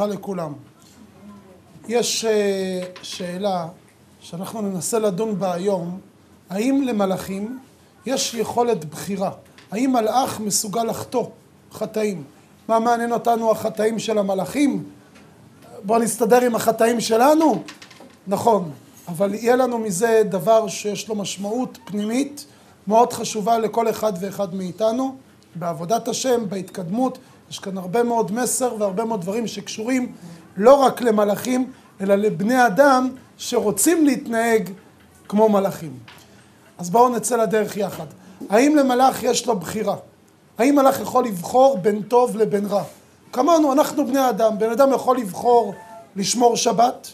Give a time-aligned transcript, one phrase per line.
[0.00, 0.52] וברכה לכולם.
[1.88, 3.68] יש אה, שאלה
[4.20, 6.00] שאנחנו ננסה לדון בה היום,
[6.50, 7.58] האם למלאכים
[8.06, 9.30] יש יכולת בחירה?
[9.70, 11.26] האם מלאך מסוגל לחטוא
[11.72, 12.24] חטאים?
[12.68, 14.84] מה מעניין אותנו החטאים של המלאכים?
[15.82, 17.62] בואו נסתדר עם החטאים שלנו?
[18.26, 18.70] נכון,
[19.08, 22.46] אבל יהיה לנו מזה דבר שיש לו משמעות פנימית
[22.86, 25.16] מאוד חשובה לכל אחד ואחד מאיתנו,
[25.54, 27.18] בעבודת השם, בהתקדמות,
[27.50, 30.12] יש כאן הרבה מאוד מסר והרבה מאוד דברים שקשורים
[30.56, 34.70] לא רק למלאכים, אלא לבני אדם שרוצים להתנהג
[35.28, 35.98] כמו מלאכים.
[36.78, 38.06] אז בואו נצא לדרך יחד.
[38.50, 39.96] האם למלאך יש לו בחירה?
[40.58, 42.82] האם מלאך יכול לבחור בין טוב לבין רע?
[43.32, 44.58] כמונו, אנחנו בני אדם.
[44.58, 45.74] בן אדם יכול לבחור
[46.16, 47.08] לשמור שבת,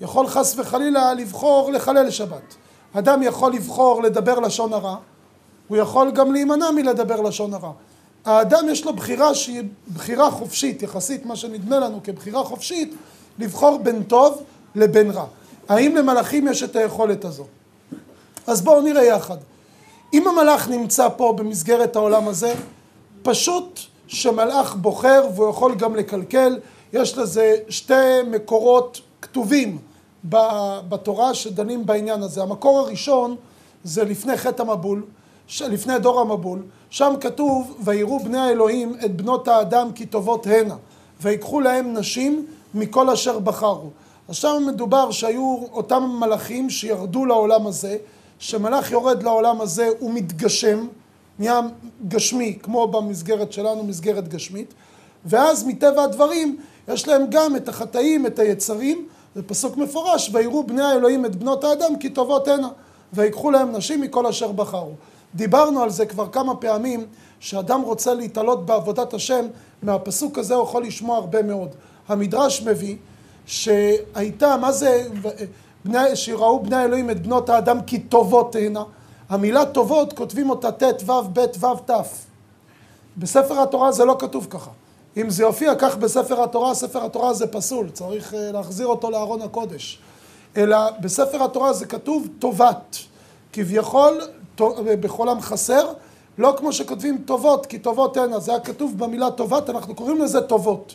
[0.00, 2.54] יכול חס וחלילה לבחור לחלל שבת.
[2.92, 4.96] אדם יכול לבחור לדבר לשון הרע,
[5.68, 7.72] הוא יכול גם להימנע מלדבר לשון הרע.
[8.26, 9.62] האדם יש לו בחירה שהיא
[9.94, 12.94] בחירה חופשית, יחסית מה שנדמה לנו כבחירה חופשית,
[13.38, 14.42] לבחור בין טוב
[14.74, 15.26] לבין רע.
[15.68, 17.44] האם למלאכים יש את היכולת הזו?
[18.46, 19.36] אז בואו נראה יחד.
[20.14, 22.54] אם המלאך נמצא פה במסגרת העולם הזה,
[23.22, 26.58] פשוט שמלאך בוחר והוא יכול גם לקלקל,
[26.92, 29.78] יש לזה שתי מקורות כתובים
[30.88, 32.42] בתורה שדנים בעניין הזה.
[32.42, 33.36] המקור הראשון
[33.84, 35.02] זה לפני חטא המבול,
[35.60, 40.76] לפני דור המבול, שם כתוב ויראו בני האלוהים את בנות האדם כי טובות הנה
[41.20, 43.90] ויקחו להם נשים מכל אשר בחרו.
[44.28, 47.96] אז שם מדובר שהיו אותם מלאכים שירדו לעולם הזה,
[48.38, 50.86] שמלאך יורד לעולם הזה הוא מתגשם,
[51.38, 51.60] נהיה
[52.08, 54.74] גשמי כמו במסגרת שלנו, מסגרת גשמית,
[55.24, 56.56] ואז מטבע הדברים
[56.88, 61.64] יש להם גם את החטאים, את היצרים, זה פסוק מפורש, ויראו בני האלוהים את בנות
[61.64, 62.68] האדם כי טובות הנה
[63.12, 64.92] ויקחו להם נשים מכל אשר בחרו.
[65.36, 67.06] דיברנו על זה כבר כמה פעמים,
[67.40, 69.46] שאדם רוצה להתעלות בעבודת השם,
[69.82, 71.68] מהפסוק הזה הוא יכול לשמוע הרבה מאוד.
[72.08, 72.96] המדרש מביא
[73.46, 75.08] שהייתה, מה זה,
[75.84, 78.82] בני, שראו בני אלוהים את בנות האדם כי טובות תהנה.
[79.28, 81.92] המילה טובות כותבים אותה ט' ו' ב' ו' ת'.
[83.16, 84.70] בספר התורה זה לא כתוב ככה.
[85.16, 89.42] אם זה יופיע כך בספר התורה, ספר התורה זה פסול, צריך אה, להחזיר אותו לארון
[89.42, 89.98] הקודש.
[90.56, 92.96] אלא בספר התורה זה כתוב טובת.
[93.52, 94.20] כביכול
[95.00, 95.92] בכל עם חסר,
[96.38, 100.22] לא כמו שכותבים טובות, כי טובות אין, אז זה היה כתוב במילה טובת, אנחנו קוראים
[100.22, 100.94] לזה טובות.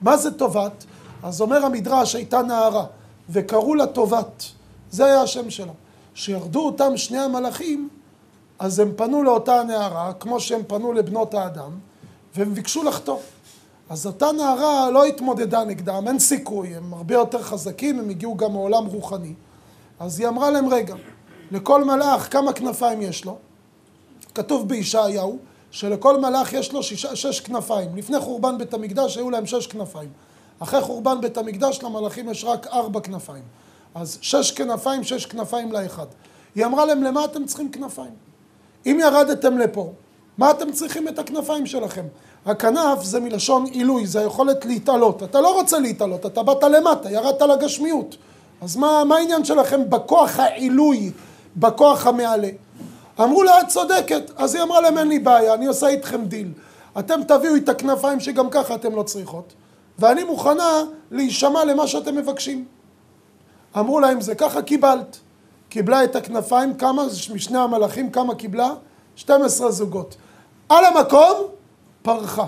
[0.00, 0.84] מה זה טובת?
[1.22, 2.84] אז אומר המדרש, הייתה נערה,
[3.30, 4.44] וקראו לה טובת.
[4.90, 5.72] זה היה השם שלה.
[6.14, 7.88] כשירדו אותם שני המלאכים,
[8.58, 11.70] אז הם פנו לאותה הנערה, כמו שהם פנו לבנות האדם,
[12.36, 13.20] והם ביקשו לחתור.
[13.88, 18.52] אז אותה נערה לא התמודדה נגדם, אין סיכוי, הם הרבה יותר חזקים, הם הגיעו גם
[18.52, 19.34] מעולם רוחני.
[20.00, 20.94] אז היא אמרה להם, רגע,
[21.50, 23.36] לכל מלאך כמה כנפיים יש לו?
[24.34, 25.38] כתוב בישעיהו
[25.70, 27.96] שלכל מלאך יש לו שישה, שש כנפיים.
[27.96, 30.08] לפני חורבן בית המקדש היו להם שש כנפיים.
[30.60, 33.42] אחרי חורבן בית המקדש למלאכים יש רק ארבע כנפיים.
[33.94, 36.06] אז שש כנפיים, שש כנפיים לאחד.
[36.54, 38.10] היא אמרה להם, למה אתם צריכים כנפיים?
[38.86, 39.92] אם ירדתם לפה,
[40.38, 42.04] מה אתם צריכים את הכנפיים שלכם?
[42.46, 45.22] הכנף זה מלשון עילוי, זה היכולת להתעלות.
[45.22, 48.16] אתה לא רוצה להתעלות, אתה באת למטה, ירדת לגשמיות.
[48.60, 51.10] אז מה, מה העניין שלכם בכוח העילוי
[51.58, 52.48] בכוח המעלה.
[53.20, 54.30] אמרו לה, את צודקת.
[54.36, 56.52] אז היא אמרה להם, אין לי בעיה, אני עושה איתכם דיל.
[56.98, 59.52] אתם תביאו את הכנפיים שגם ככה אתם לא צריכות,
[59.98, 62.64] ואני מוכנה להישמע למה שאתם מבקשים.
[63.78, 65.18] אמרו להם, זה ככה קיבלת.
[65.68, 68.70] קיבלה את הכנפיים, כמה, משני המלאכים, כמה קיבלה?
[69.16, 70.16] 12 זוגות.
[70.68, 71.36] על המקום,
[72.02, 72.46] פרחה.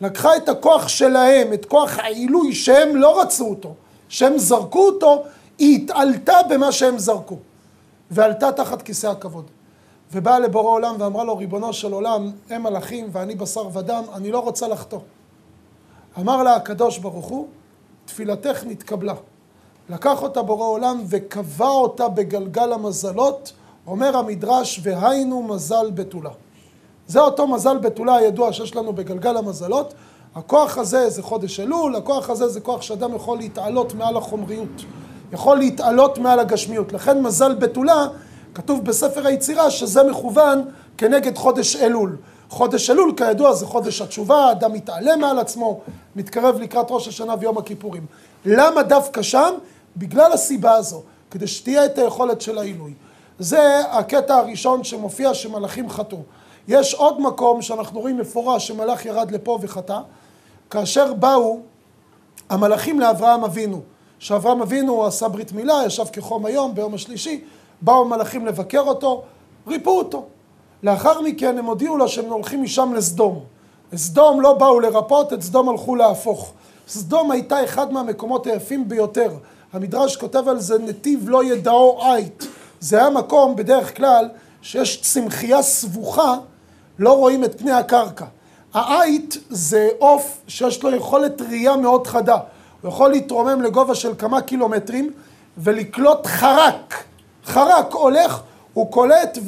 [0.00, 3.74] לקחה את הכוח שלהם, את כוח העילוי שהם לא רצו אותו,
[4.08, 5.22] שהם זרקו אותו,
[5.58, 7.36] היא התעלתה במה שהם זרקו.
[8.12, 9.44] ועלתה תחת כיסא הכבוד.
[10.12, 14.38] ובאה לבורא עולם ואמרה לו, ריבונו של עולם, הם מלאכים ואני בשר ודם, אני לא
[14.38, 14.98] רוצה לחטוא.
[16.18, 17.46] אמר לה הקדוש ברוך הוא,
[18.04, 19.14] תפילתך נתקבלה.
[19.90, 23.52] לקח אותה בורא עולם וקבע אותה בגלגל המזלות,
[23.86, 26.30] אומר המדרש, והיינו מזל בתולה.
[27.06, 29.94] זה אותו מזל בתולה הידוע שיש לנו בגלגל המזלות.
[30.34, 34.84] הכוח הזה זה חודש אלול, הכוח הזה זה כוח שאדם יכול להתעלות מעל החומריות.
[35.32, 36.92] יכול להתעלות מעל הגשמיות.
[36.92, 38.06] לכן מזל בתולה,
[38.54, 40.64] כתוב בספר היצירה שזה מכוון
[40.98, 42.16] כנגד חודש אלול.
[42.48, 45.80] חודש אלול כידוע זה חודש התשובה, אדם מתעלה מעל עצמו,
[46.16, 48.06] מתקרב לקראת ראש השנה ויום הכיפורים.
[48.44, 49.54] למה דווקא שם?
[49.96, 52.94] בגלל הסיבה הזו, כדי שתהיה את היכולת של העילוי.
[53.38, 56.18] זה הקטע הראשון שמופיע שמלאכים חטאו.
[56.68, 59.98] יש עוד מקום שאנחנו רואים מפורש שמלאך ירד לפה וחטא,
[60.70, 61.60] כאשר באו
[62.50, 63.80] המלאכים לאברהם אבינו.
[64.22, 67.44] שאברהם אבינו עשה ברית מילה, ישב כחום היום ביום השלישי,
[67.80, 69.22] באו מלאכים לבקר אותו,
[69.66, 70.26] ריפאו אותו.
[70.82, 73.40] לאחר מכן הם הודיעו לו שהם הולכים משם לסדום.
[73.96, 76.52] סדום לא באו לרפות, את סדום הלכו להפוך.
[76.88, 79.30] סדום הייתה אחד מהמקומות היפים ביותר.
[79.72, 82.46] המדרש כותב על זה נתיב לא ידעו עית.
[82.80, 84.28] זה היה מקום, בדרך כלל,
[84.62, 86.34] שיש צמחייה סבוכה,
[86.98, 88.26] לא רואים את פני הקרקע.
[88.74, 92.38] העית זה עוף שיש לו יכולת ראייה מאוד חדה.
[92.82, 95.12] הוא יכול להתרומם לגובה של כמה קילומטרים
[95.58, 97.04] ולקלוט חרק.
[97.44, 98.40] חרק הולך,
[98.74, 99.38] הוא קולט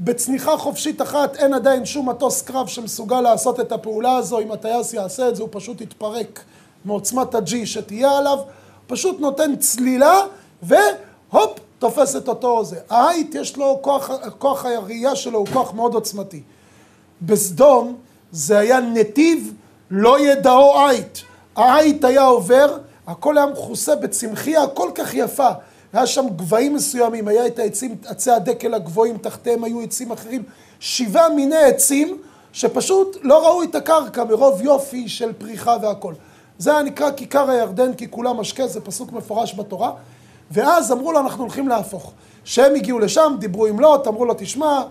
[0.00, 4.40] ובצניחה חופשית אחת אין עדיין שום מטוס קרב שמסוגל לעשות את הפעולה הזו.
[4.40, 6.40] אם הטייס יעשה את זה הוא פשוט יתפרק
[6.84, 8.38] מעוצמת הג'י שתהיה עליו.
[8.86, 10.16] פשוט נותן צלילה
[10.62, 12.76] והופ, תופס את אותו זה.
[12.90, 16.42] העית יש לו, כוח, כוח הראייה שלו הוא כוח מאוד עוצמתי.
[17.22, 17.96] בסדום
[18.32, 19.54] זה היה נתיב
[19.90, 21.22] לא ידעו עית.
[21.64, 25.48] העית היה עובר, הכל היה מכוסה בצמחייה כל כך יפה.
[25.92, 30.42] היה שם גבהים מסוימים, היה את העצים, עצי הדקל הגבוהים, תחתיהם היו עצים אחרים.
[30.80, 32.18] שבעה מיני עצים
[32.52, 36.14] שפשוט לא ראו את הקרקע מרוב יופי של פריחה והכל.
[36.58, 39.92] זה היה נקרא כיכר הירדן כי כולה משקה, זה פסוק מפורש בתורה.
[40.50, 42.12] ואז אמרו לו, אנחנו הולכים להפוך.
[42.44, 44.82] כשהם הגיעו לשם, דיברו עם לוט, אמרו לו, תשמע,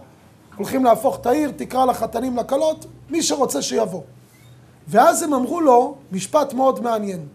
[0.56, 4.02] הולכים להפוך את העיר, תקרא לחתנים לכלות, מי שרוצה שיבוא.
[4.90, 7.28] ואז הם אמרו לו משפט מאוד מעניין.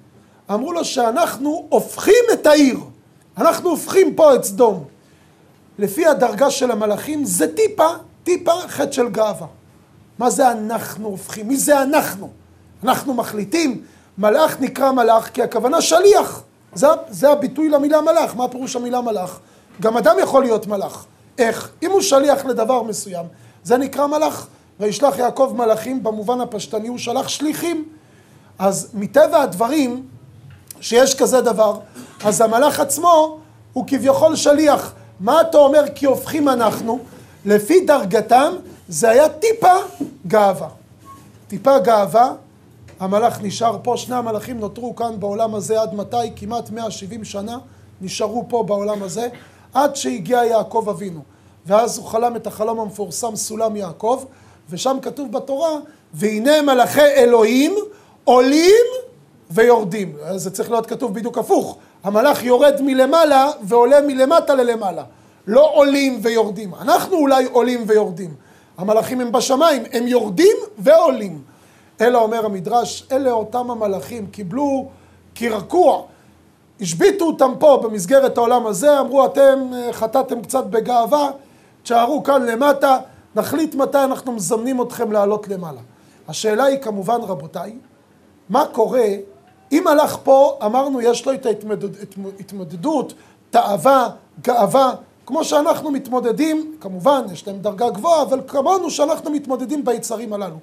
[0.50, 2.78] אמרו לו שאנחנו הופכים את העיר.
[3.38, 4.84] אנחנו הופכים פה את סדום.
[5.78, 7.88] לפי הדרגה של המלאכים זה טיפה,
[8.24, 9.46] טיפה חטא של גאווה.
[10.18, 11.48] מה זה אנחנו הופכים?
[11.48, 12.30] מי זה אנחנו?
[12.84, 13.82] אנחנו מחליטים,
[14.18, 16.42] מלאך נקרא מלאך כי הכוונה שליח.
[16.74, 18.36] זה, זה הביטוי למילה מלאך.
[18.36, 19.38] מה פירוש המילה מלאך?
[19.80, 21.04] גם אדם יכול להיות מלאך.
[21.38, 21.70] איך?
[21.82, 23.26] אם הוא שליח לדבר מסוים,
[23.62, 24.46] זה נקרא מלאך.
[24.80, 27.88] וישלח יעקב מלאכים, במובן הפשטני הוא שלח שליחים.
[28.58, 30.06] אז מטבע הדברים,
[30.80, 31.78] שיש כזה דבר,
[32.24, 33.38] אז המלאך עצמו
[33.72, 34.94] הוא כביכול שליח.
[35.20, 36.98] מה אתה אומר כי הופכים אנחנו?
[37.44, 38.52] לפי דרגתם
[38.88, 39.74] זה היה טיפה
[40.26, 40.68] גאווה.
[41.48, 42.32] טיפה גאווה,
[43.00, 46.16] המלאך נשאר פה, שני המלאכים נותרו כאן בעולם הזה עד מתי?
[46.36, 47.58] כמעט 170 שנה
[48.00, 49.28] נשארו פה בעולם הזה,
[49.74, 51.20] עד שהגיע יעקב אבינו.
[51.66, 54.24] ואז הוא חלם את החלום המפורסם סולם יעקב,
[54.70, 55.70] ושם כתוב בתורה,
[56.14, 57.74] והנה מלאכי אלוהים
[58.24, 58.84] עולים
[59.50, 60.16] ויורדים.
[60.36, 61.76] זה צריך להיות כתוב בדיוק הפוך.
[62.04, 65.04] המלאך יורד מלמעלה ועולה מלמטה ללמעלה.
[65.46, 66.74] לא עולים ויורדים.
[66.74, 68.34] אנחנו אולי עולים ויורדים.
[68.78, 71.42] המלאכים הם בשמיים, הם יורדים ועולים.
[72.00, 74.88] אלא אומר המדרש, אלה אותם המלאכים, קיבלו
[75.34, 76.02] קרקוע,
[76.80, 81.30] השביתו אותם פה במסגרת העולם הזה, אמרו אתם אה, חטאתם קצת בגאווה,
[81.82, 82.98] תשארו כאן למטה,
[83.36, 85.80] נחליט מתי אנחנו מזמנים אתכם לעלות למעלה.
[86.28, 87.78] השאלה היא כמובן רבותיי,
[88.48, 89.06] מה קורה
[89.72, 93.14] אם הלך פה, אמרנו יש לו את ההתמודדות,
[93.50, 94.08] תאווה,
[94.42, 94.94] גאווה,
[95.26, 100.56] כמו שאנחנו מתמודדים, כמובן יש להם דרגה גבוהה, אבל כמונו שאנחנו מתמודדים ביצרים הללו.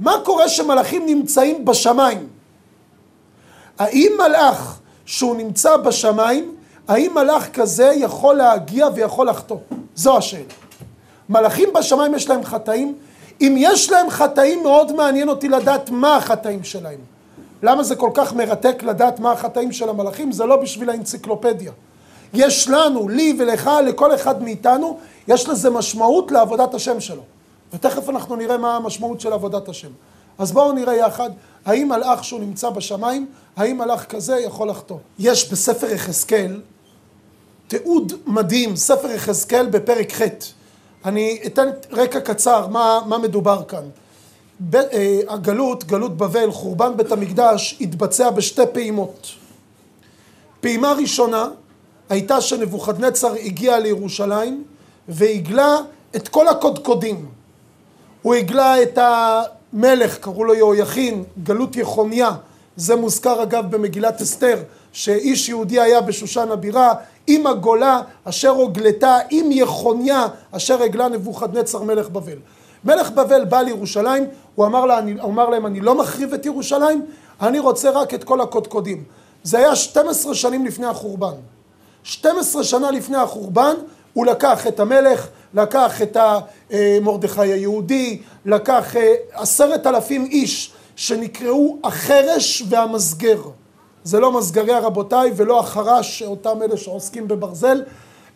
[0.00, 2.28] מה קורה שמלאכים נמצאים בשמיים?
[3.78, 6.54] האם מלאך שהוא נמצא בשמיים,
[6.88, 9.56] האם מלאך כזה יכול להגיע ויכול לחטוא?
[9.94, 10.44] זו השאלה.
[11.30, 12.94] מלאכים בשמיים יש להם חטאים?
[13.40, 16.98] אם יש להם חטאים, מאוד מעניין אותי לדעת מה החטאים שלהם.
[17.62, 20.32] למה זה כל כך מרתק לדעת מה החטאים של המלאכים?
[20.32, 21.72] זה לא בשביל האנציקלופדיה.
[22.34, 27.22] יש לנו, לי ולך, לכל אחד מאיתנו, יש לזה משמעות לעבודת השם שלו.
[27.72, 29.90] ותכף אנחנו נראה מה המשמעות של עבודת השם.
[30.38, 31.30] אז בואו נראה יחד,
[31.66, 34.96] האם מלאך שהוא נמצא בשמיים, האם מלאך כזה יכול לחטוא.
[35.18, 36.60] יש בספר יחזקאל
[37.68, 40.22] תיעוד מדהים, ספר יחזקאל בפרק ח'.
[41.04, 43.82] אני אתן רקע קצר, מה, מה מדובר כאן.
[44.60, 49.26] ב, אה, הגלות, גלות בבל, חורבן בית המקדש, התבצע בשתי פעימות.
[50.60, 51.48] פעימה ראשונה
[52.08, 54.64] הייתה שנבוכדנצר הגיע לירושלים
[55.08, 55.76] והגלה
[56.16, 57.26] את כל הקודקודים.
[58.22, 62.30] הוא הגלה את המלך, קראו לו יהויכין, גלות יחוניה,
[62.76, 66.94] זה מוזכר אגב במגילת אסתר, שאיש יהודי היה בשושן הבירה,
[67.32, 72.38] עם הגולה אשר הוגלתה, עם יחוניה אשר הגלה נבוכדנצר מלך בבל.
[72.84, 77.06] מלך בבל בא לירושלים, הוא אמר, לה, אני, אמר להם אני לא מחריב את ירושלים,
[77.40, 79.04] אני רוצה רק את כל הקודקודים.
[79.42, 81.34] זה היה 12 שנים לפני החורבן.
[82.02, 83.74] 12 שנה לפני החורבן
[84.12, 86.16] הוא לקח את המלך, לקח את
[87.02, 93.42] מרדכי היהודי, לקח אה, עשרת אלפים איש שנקראו החרש והמסגר.
[94.04, 97.82] זה לא מסגריה רבותיי ולא החרש, אותם אלה שעוסקים בברזל,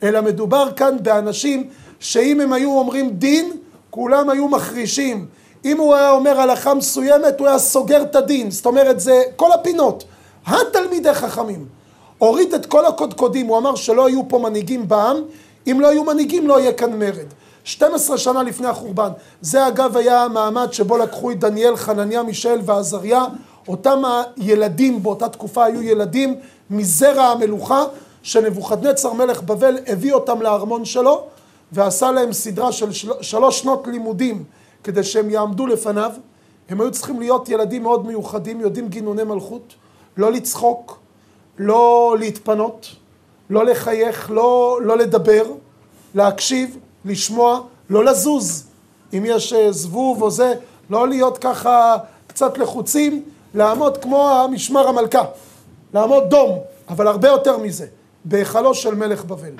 [0.02, 1.68] אלא מדובר כאן באנשים
[2.00, 3.52] שאם הם היו אומרים דין,
[3.90, 5.26] כולם היו מחרישים.
[5.64, 8.50] אם הוא היה אומר הלכה מסוימת, הוא היה סוגר את הדין.
[8.50, 10.04] זאת אומרת, זה כל הפינות.
[10.46, 11.66] התלמידי חכמים.
[12.18, 15.16] הוריד את כל הקודקודים, הוא אמר שלא היו פה מנהיגים בעם,
[15.66, 17.26] אם לא היו מנהיגים לא יהיה כאן מרד.
[17.64, 19.10] 12 שנה לפני החורבן.
[19.40, 23.24] זה אגב היה המעמד שבו לקחו את דניאל, חנניה, מישאל ועזריה,
[23.68, 24.02] אותם
[24.36, 26.34] הילדים באותה תקופה היו ילדים
[26.70, 27.84] מזרע המלוכה,
[28.22, 31.26] שנבוכדנצר מלך בבל הביא אותם לארמון שלו,
[31.72, 33.12] ועשה להם סדרה של של...
[33.20, 34.44] שלוש שנות לימודים
[34.84, 36.10] כדי שהם יעמדו לפניו.
[36.68, 39.74] הם היו צריכים להיות ילדים מאוד מיוחדים, יודעים גינוני מלכות,
[40.16, 40.98] לא לצחוק,
[41.58, 42.88] לא להתפנות,
[43.50, 45.44] לא לחייך, לא, לא לדבר,
[46.14, 48.66] להקשיב, לשמוע, לא לזוז.
[49.12, 50.54] אם יש אה, זבוב או זה,
[50.90, 53.22] לא להיות ככה קצת לחוצים,
[53.54, 55.24] לעמוד כמו המשמר המלכה,
[55.94, 56.58] לעמוד דום,
[56.88, 57.86] אבל הרבה יותר מזה,
[58.24, 59.54] בהיכלו של מלך בבל.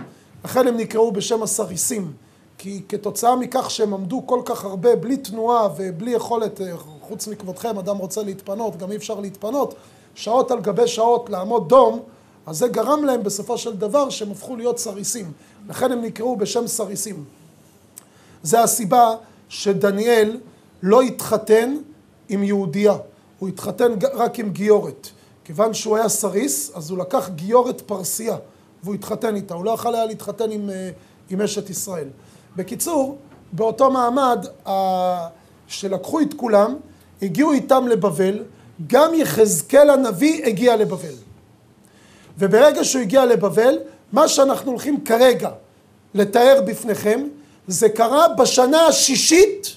[0.44, 2.12] לכן הם נקראו בשם הסריסים,
[2.58, 7.78] כי כתוצאה מכך שהם עמדו כל כך הרבה בלי תנועה ובלי יכולת, אה, חוץ מכבודכם,
[7.78, 9.74] אדם רוצה להתפנות, גם אי אפשר להתפנות,
[10.14, 12.00] שעות על גבי שעות לעמוד דום,
[12.46, 15.32] אז זה גרם להם בסופו של דבר שהם הפכו להיות סריסים.
[15.68, 17.24] לכן הם נקראו בשם סריסים.
[18.42, 19.14] זה הסיבה
[19.48, 20.40] שדניאל
[20.82, 21.76] לא התחתן
[22.28, 22.94] עם יהודייה,
[23.44, 25.08] הוא התחתן רק עם גיורת.
[25.44, 28.36] כיוון שהוא היה סריס, אז הוא לקח גיורת פרסייה,
[28.82, 29.54] והוא התחתן איתה.
[29.54, 30.90] הוא לא יכול היה להתחתן עם, אה,
[31.30, 32.08] עם אשת ישראל.
[32.56, 33.18] בקיצור,
[33.52, 34.46] באותו מעמד
[35.66, 36.74] שלקחו את כולם,
[37.22, 38.42] הגיעו איתם לבבל,
[38.86, 41.14] גם יחזקאל הנביא הגיע לבבל.
[42.38, 43.78] וברגע שהוא הגיע לבבל,
[44.12, 45.50] מה שאנחנו הולכים כרגע
[46.14, 47.20] לתאר בפניכם,
[47.66, 49.76] זה קרה בשנה השישית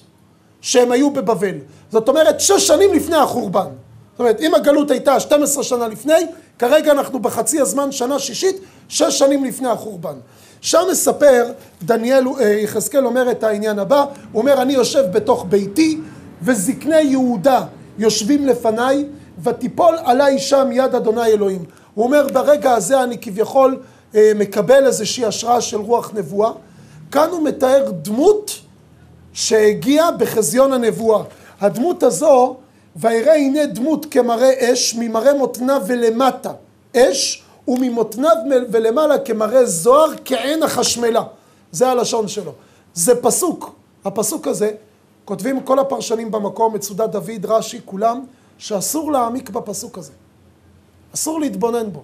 [0.61, 1.57] שהם היו בבבל.
[1.91, 3.67] זאת אומרת, שש שנים לפני החורבן.
[4.11, 6.13] זאת אומרת, אם הגלות הייתה 12 שנה לפני,
[6.59, 8.55] כרגע אנחנו בחצי הזמן, שנה שישית,
[8.87, 10.15] שש שנים לפני החורבן.
[10.61, 11.51] שם מספר,
[11.83, 15.99] דניאל, אה, יחזקאל אומר את העניין הבא, הוא אומר, אני יושב בתוך ביתי,
[16.41, 17.65] וזקני יהודה
[17.97, 19.05] יושבים לפניי,
[19.43, 21.65] ותיפול עליי שם יד אדוני אלוהים.
[21.93, 23.79] הוא אומר, ברגע הזה אני כביכול
[24.15, 26.51] אה, מקבל איזושהי השראה של רוח נבואה.
[27.11, 28.51] כאן הוא מתאר דמות
[29.33, 31.23] שהגיעה בחזיון הנבואה.
[31.61, 32.55] הדמות הזו,
[32.95, 36.51] ויראה הנה דמות כמראה אש, ממראה מותניו ולמטה
[36.97, 38.35] אש, וממותניו
[38.71, 41.23] ולמעלה כמראה זוהר, כעין החשמלה.
[41.71, 42.51] זה הלשון שלו.
[42.93, 43.75] זה פסוק.
[44.05, 44.71] הפסוק הזה,
[45.25, 48.25] כותבים כל הפרשנים במקום, מצודת דוד, רש"י, כולם,
[48.57, 50.11] שאסור להעמיק בפסוק הזה.
[51.15, 52.03] אסור להתבונן בו.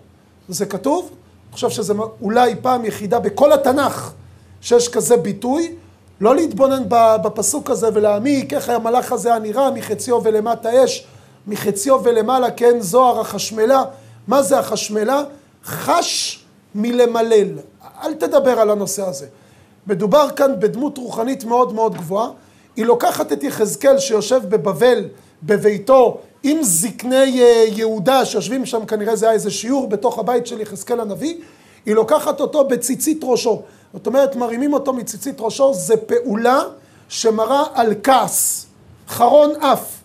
[0.49, 4.13] זה כתוב, אני חושב שזה אולי פעם יחידה בכל התנ"ך
[4.61, 5.75] שיש כזה ביטוי,
[6.21, 6.83] לא להתבונן
[7.23, 11.07] בפסוק הזה ולהעמיק איך המלאך הזה היה נראה מחציו ולמטה אש,
[11.47, 13.83] מחציו ולמעלה כן זוהר החשמלה.
[14.27, 15.23] מה זה החשמלה?
[15.65, 16.43] חש
[16.75, 17.47] מלמלל.
[18.03, 19.25] אל תדבר על הנושא הזה.
[19.87, 22.29] מדובר כאן בדמות רוחנית מאוד מאוד גבוהה.
[22.75, 25.07] היא לוקחת את יחזקאל שיושב בבבל,
[25.43, 30.61] בביתו, עם זקני אה, יהודה שיושבים שם, כנראה זה היה איזה שיעור בתוך הבית של
[30.61, 31.35] יחזקאל הנביא,
[31.85, 33.61] היא לוקחת אותו בציצית ראשו.
[33.93, 36.61] זאת אומרת, מרימים אותו מציצית ראשו, זה פעולה
[37.09, 38.65] שמראה על כעס,
[39.07, 40.03] חרון אף.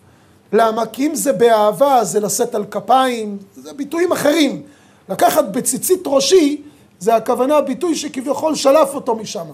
[0.53, 0.87] למה?
[0.87, 4.63] כי אם זה באהבה, זה לשאת על כפיים, זה ביטויים אחרים.
[5.09, 6.63] לקחת בציצית ראשי,
[6.99, 9.47] זה הכוונה ביטוי שכביכול שלף אותו משם.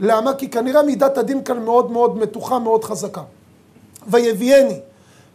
[0.00, 0.34] למה?
[0.34, 3.22] כי כנראה מידת הדין כאן מאוד מאוד מתוחה, מאוד חזקה.
[4.06, 4.78] ויביאני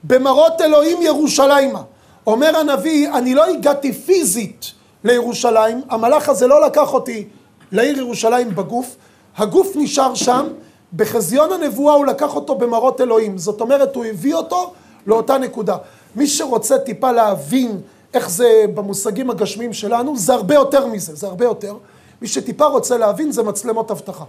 [0.04, 1.82] במראות אלוהים ירושלימה.
[2.28, 4.72] אומר הנביא, אני לא הגעתי פיזית
[5.04, 7.28] לירושלים, המלאך הזה לא לקח אותי
[7.72, 8.96] לעיר ירושלים בגוף,
[9.38, 10.48] הגוף נשאר שם,
[10.96, 14.74] בחזיון הנבואה הוא לקח אותו במראות אלוהים, זאת אומרת הוא הביא אותו
[15.08, 15.78] לאותה נקודה.
[16.16, 17.82] מי שרוצה טיפה להבין
[18.14, 21.76] איך זה במושגים הגשמיים שלנו, זה הרבה יותר מזה, זה הרבה יותר.
[22.22, 24.26] מי שטיפה רוצה להבין זה מצלמות אבטחה.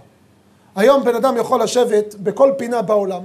[0.75, 3.21] היום בן אדם יכול לשבת בכל פינה בעולם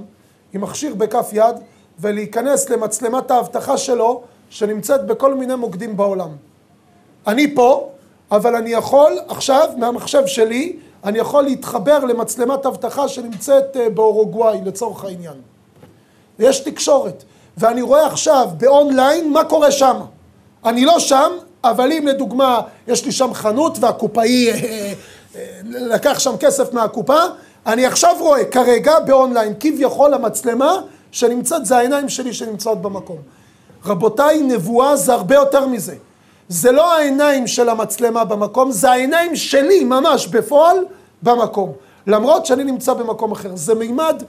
[0.53, 1.55] עם מכשיר בכף יד
[1.99, 6.29] ולהיכנס למצלמת האבטחה שלו שנמצאת בכל מיני מוקדים בעולם.
[7.27, 7.89] אני פה,
[8.33, 15.03] אבל אני יכול עכשיו מהמחשב שלי, אני יכול להתחבר למצלמת אבטחה שנמצאת אה, באורוגוואי לצורך
[15.03, 15.33] העניין.
[16.39, 17.23] יש תקשורת,
[17.57, 19.95] ואני רואה עכשיו באונליין מה קורה שם.
[20.65, 21.31] אני לא שם,
[21.63, 24.93] אבל אם לדוגמה יש לי שם חנות והקופאי אה,
[25.35, 27.19] אה, לקח שם כסף מהקופה,
[27.65, 33.17] אני עכשיו רואה כרגע באונליין כביכול המצלמה שנמצאת, זה העיניים שלי שנמצאות במקום.
[33.85, 35.95] רבותיי, נבואה זה הרבה יותר מזה.
[36.53, 40.77] זה לא העיניים של המצלמה במקום, זה העיניים שלי ממש בפועל
[41.23, 41.71] במקום.
[42.07, 43.55] למרות שאני נמצא במקום אחר.
[43.55, 44.23] זה מימד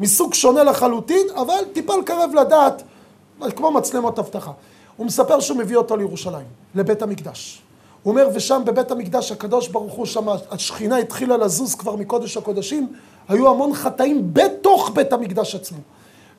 [0.00, 2.82] מסוג שונה לחלוטין, אבל טיפה לקרב לדעת,
[3.56, 4.50] כמו מצלמות אבטחה.
[4.96, 7.62] הוא מספר שהוא מביא אותו לירושלים, לבית המקדש.
[8.02, 12.92] הוא אומר, ושם בבית המקדש הקדוש ברוך הוא, שם השכינה התחילה לזוז כבר מקודש הקודשים,
[13.28, 15.78] היו המון חטאים בתוך בית המקדש עצמו.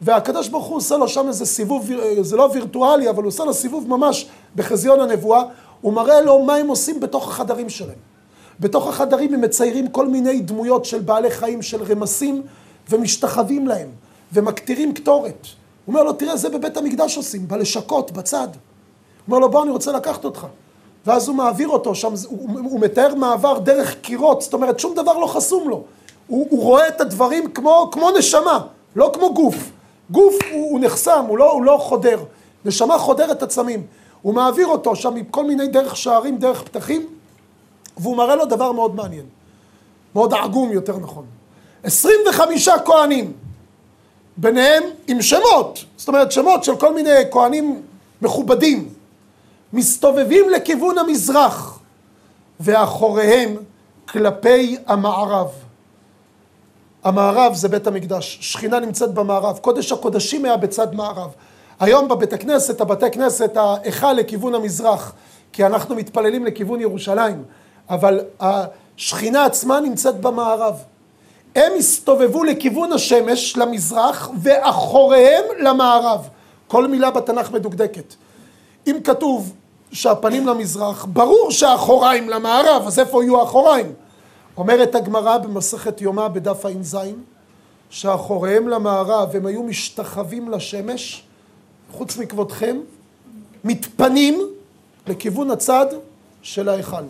[0.02, 1.90] והקדוש ברוך הוא עושה לו שם איזה סיבוב,
[2.22, 5.44] זה לא וירטואלי, אבל הוא עושה לו סיבוב ממש בחזיון הנבואה,
[5.82, 7.98] הוא מראה לו מה הם עושים בתוך החדרים שלהם.
[8.60, 12.42] בתוך החדרים הם מציירים כל מיני דמויות של בעלי חיים, של רמסים,
[12.90, 13.88] ומשתחווים להם,
[14.34, 15.48] ומקטירים קטורת.
[15.88, 18.48] אומר לו, תראה, זה בבית המקדש עושים, בלשכות, בצד.
[18.48, 20.48] הוא אומר לו, בוא, אני רוצה לקחת אותך.
[21.06, 25.18] ואז הוא מעביר אותו, שם הוא, הוא מתאר מעבר דרך קירות, זאת אומרת, שום דבר
[25.18, 25.84] לא חסום לו.
[26.28, 28.60] הוא, הוא רואה את הדברים כמו, כמו נשמה,
[28.96, 29.72] לא כמו גוף.
[30.12, 32.24] גוף הוא, הוא נחסם, הוא לא, הוא לא חודר.
[32.66, 33.86] נשמה חודרת עצמים.
[34.22, 37.08] הוא מעביר אותו שם מכל מיני דרך שערים, דרך פתחים,
[37.98, 39.26] והוא מראה לו דבר מאוד מעניין.
[40.16, 41.26] מאוד עגום יותר נכון.
[41.84, 43.34] 25 כהנים,
[44.38, 47.82] ביניהם עם שמות, זאת אומרת שמות של כל מיני כהנים
[48.22, 48.90] מכובדים,
[49.74, 51.80] מסתובבים לכיוון המזרח,
[52.60, 53.56] ואחוריהם
[54.06, 55.48] כלפי המערב.
[57.08, 61.30] המערב זה בית המקדש, שכינה נמצאת במערב, קודש הקודשים היה בצד מערב.
[61.80, 65.14] היום בבית הכנסת, הבתי כנסת, ההיכל לכיוון המזרח,
[65.54, 67.44] כי אנחנו מתפללים לכיוון ירושלים,
[67.90, 70.76] אבל השכינה עצמה נמצאת במערב.
[71.56, 76.28] הם הסתובבו לכיוון השמש, למזרח, ואחוריהם למערב.
[76.68, 78.16] כל מילה בתנ"ך מדוקדקת.
[78.88, 79.54] אם כתוב
[79.92, 83.94] שהפנים למזרח, ברור שהאחוריים למערב, אז איפה יהיו האחוריים?
[84.58, 86.98] אומרת הגמרא במסכת יומא בדף ע"ז,
[87.90, 91.24] שאחוריהם למערב הם היו משתחווים לשמש,
[91.92, 92.78] חוץ מכבודכם,
[93.64, 94.42] מתפנים
[95.08, 95.86] לכיוון הצד
[96.42, 97.04] של ההיכל.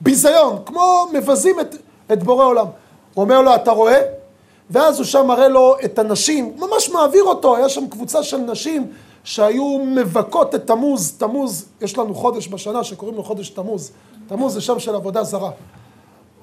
[0.00, 1.76] ביזיון, כמו מבזים את,
[2.12, 2.66] את בורא עולם.
[3.14, 4.00] הוא אומר לו, אתה רואה?
[4.70, 8.92] ואז הוא שם מראה לו את הנשים, ממש מעביר אותו, היה שם קבוצה של נשים
[9.24, 13.90] שהיו מבכות את תמוז, תמוז, יש לנו חודש בשנה שקוראים לו חודש תמוז,
[14.28, 15.50] תמוז זה שם של עבודה זרה.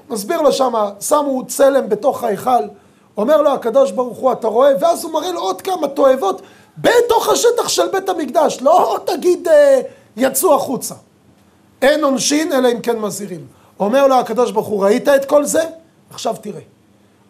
[0.09, 2.63] מסביר לו שמה, שמו צלם בתוך ההיכל,
[3.17, 4.71] אומר לו הקדוש ברוך הוא, אתה רואה?
[4.79, 6.41] ואז הוא מראה לו עוד כמה תועבות
[6.77, 9.81] בתוך השטח של בית המקדש, לא תגיד אה,
[10.17, 10.95] יצאו החוצה.
[11.81, 13.47] אין עונשין אלא אם כן מזהירים.
[13.79, 15.63] אומר לו הקדוש ברוך הוא, ראית את כל זה?
[16.09, 16.61] עכשיו תראה,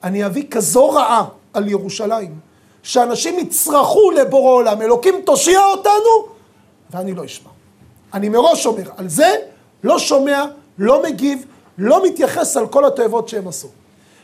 [0.04, 2.40] אני אביא כזו רעה על ירושלים,
[2.84, 6.28] שאנשים יצרחו לבורא עולם, אלוקים תושיע אותנו,
[6.92, 7.50] ואני לא אשמע.
[8.14, 9.36] אני מראש אומר, על זה
[9.84, 10.46] לא שומע,
[10.78, 11.46] לא מגיב,
[11.78, 13.68] לא מתייחס על כל התועבות שהם עשו.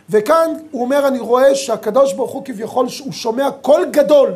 [0.09, 4.33] וכאן הוא אומר, אני רואה שהקדוש ברוך הוא כביכול, הוא שומע קול גדול,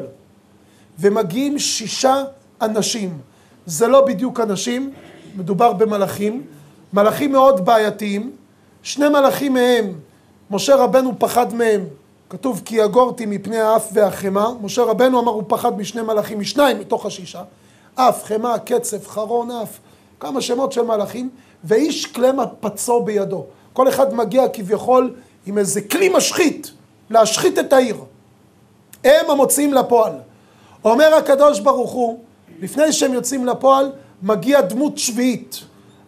[1.00, 2.24] ומגיעים שישה
[2.62, 3.18] אנשים.
[3.66, 4.94] זה לא בדיוק אנשים,
[5.36, 6.44] מדובר במלאכים,
[6.94, 8.32] מלאכים מאוד בעייתיים,
[8.84, 9.94] שני מלאכים מהם,
[10.52, 11.86] משה רבנו פחד מהם,
[12.30, 17.06] כתוב כי יגורתי מפני האף והחמה, משה רבנו אמר הוא פחד משני מלאכים, משניים מתוך
[17.06, 17.44] השישה,
[17.96, 19.80] אף, חמה, קצף, חרון, אף,
[20.20, 21.30] כמה שמות של מלאכים,
[21.68, 22.28] ואיש כלי
[22.60, 23.46] פצו בידו.
[23.74, 25.14] כל אחד מגיע כביכול
[25.46, 26.72] עם איזה כלי משחית,
[27.10, 27.98] להשחית את העיר.
[29.04, 30.14] הם המוציאים לפועל.
[30.86, 32.20] אומר הקדוש ברוך הוא,
[32.60, 33.92] לפני שהם יוצאים לפועל,
[34.24, 35.60] מגיע דמות שביעית.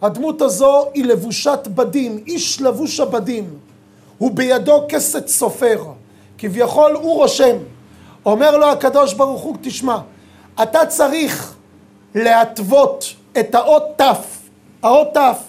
[0.02, 3.60] הדמות הזו היא לבושת בדים, איש לבוש הבדים.
[4.18, 5.84] הוא בידו כסת סופר.
[6.38, 7.58] כביכול הוא רושם.
[8.26, 9.98] אומר לו הקדוש ברוך הוא, תשמע,
[10.64, 11.56] אתה צריך
[12.16, 14.04] להתוות את האות ת',
[14.84, 15.49] האות ת',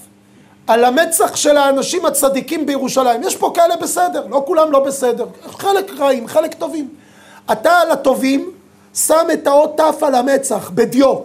[0.67, 3.23] על המצח של האנשים הצדיקים בירושלים.
[3.23, 5.27] יש פה כאלה בסדר, לא כולם לא בסדר,
[5.59, 6.89] חלק רעים, חלק טובים.
[7.53, 8.51] אתה על הטובים
[8.95, 11.17] שם את האות ת' על המצח, בדיו.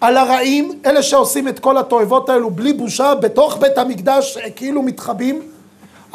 [0.00, 5.42] על הרעים, אלה שעושים את כל התועבות האלו בלי בושה, בתוך בית המקדש כאילו מתחבאים,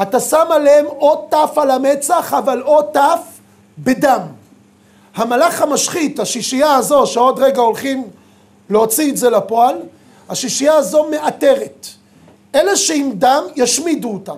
[0.01, 3.19] אתה שם עליהם אות ת' על המצח, אבל אות ת'
[3.77, 4.21] בדם.
[5.15, 8.03] המלאך המשחית, השישייה הזו, שעוד רגע הולכים
[8.69, 9.75] להוציא את זה לפועל,
[10.29, 11.87] השישייה הזו מאתרת.
[12.55, 14.37] אלה שעם דם, ישמידו אותם.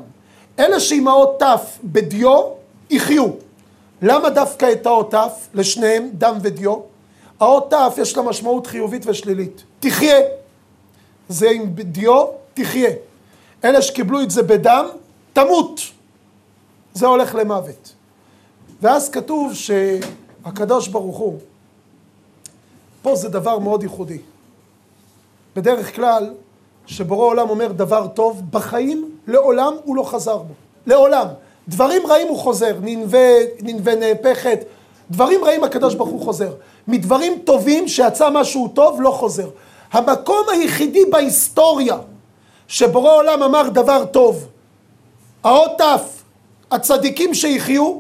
[0.59, 2.43] אלה שעם האות ת' בדיו,
[2.89, 3.27] יחיו.
[4.01, 5.17] למה דווקא את האות ת'
[5.53, 6.75] לשניהם, דם ודיו?
[7.39, 9.63] האות ת' יש לה משמעות חיובית ושלילית.
[9.79, 10.19] תחיה.
[11.29, 12.89] זה עם דיו, תחיה.
[13.63, 14.85] אלה שקיבלו את זה בדם,
[15.33, 15.81] תמות.
[16.93, 17.93] זה הולך למוות.
[18.81, 21.39] ואז כתוב שהקדוש ברוך הוא,
[23.01, 24.19] פה זה דבר מאוד ייחודי.
[25.59, 26.33] בדרך כלל,
[26.85, 30.53] שבורא עולם אומר דבר טוב, בחיים לעולם הוא לא חזר בו.
[30.85, 31.27] לעולם.
[31.67, 32.75] דברים רעים הוא חוזר,
[33.61, 34.59] ננבה, נהפכת,
[35.11, 36.53] דברים רעים הקדוש ברוך הוא חוזר.
[36.87, 39.49] מדברים טובים שיצא משהו טוב, לא חוזר.
[39.91, 41.97] המקום היחידי בהיסטוריה
[42.67, 44.47] שבורא עולם אמר דבר טוב,
[45.43, 45.83] האות ת',
[46.71, 47.97] הצדיקים שיחיו,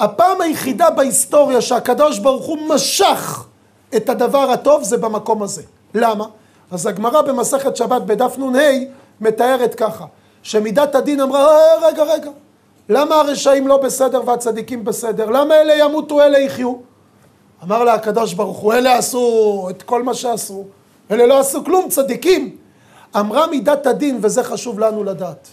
[0.00, 3.44] הפעם היחידה בהיסטוריה שהקדוש ברוך הוא משך
[3.96, 5.62] את הדבר הטוב זה במקום הזה.
[5.94, 6.26] למה?
[6.70, 8.58] אז הגמרא במסכת שבת בדף נ"ה
[9.20, 10.04] מתארת ככה,
[10.42, 12.30] שמידת הדין אמרה, אה, רגע, רגע,
[12.88, 15.30] למה הרשעים לא בסדר והצדיקים בסדר?
[15.30, 16.74] למה אלה ימותו, אלה יחיו?
[17.64, 20.64] אמר לה הקדוש ברוך הוא, אלה עשו את כל מה שעשו,
[21.10, 22.56] אלה לא עשו כלום, צדיקים.
[23.16, 25.48] אמרה מידת הדין, וזה חשוב לנו לדעת.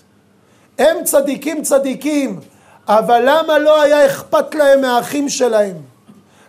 [0.78, 2.40] הם צדיקים צדיקים,
[2.88, 5.93] אבל למה לא היה אכפת להם מהאחים שלהם?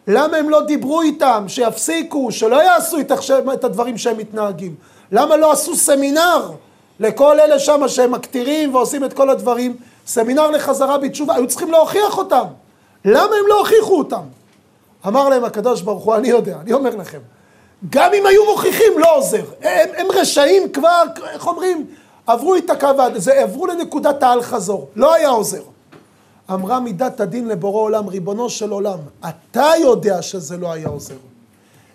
[0.08, 2.96] למה הם לא דיברו איתם, שיפסיקו, שלא יעשו
[3.52, 4.74] את הדברים שהם מתנהגים?
[5.12, 6.50] למה לא עשו סמינר
[7.00, 9.76] לכל אלה שם שהם מקטירים ועושים את כל הדברים?
[10.06, 12.44] סמינר לחזרה בתשובה, היו צריכים להוכיח אותם.
[13.04, 14.22] למה הם לא הוכיחו אותם?
[15.06, 17.18] אמר להם הקדוש ברוך הוא, אני יודע, אני אומר לכם,
[17.90, 19.44] גם אם היו מוכיחים, לא עוזר.
[19.62, 21.86] הם, הם רשעים כבר, איך אומרים?
[22.26, 25.62] עברו את הקו, זה עברו לנקודת האל חזור, לא היה עוזר.
[26.50, 31.16] אמרה מידת הדין לבורא עולם, ריבונו של עולם, אתה יודע שזה לא היה עוזר.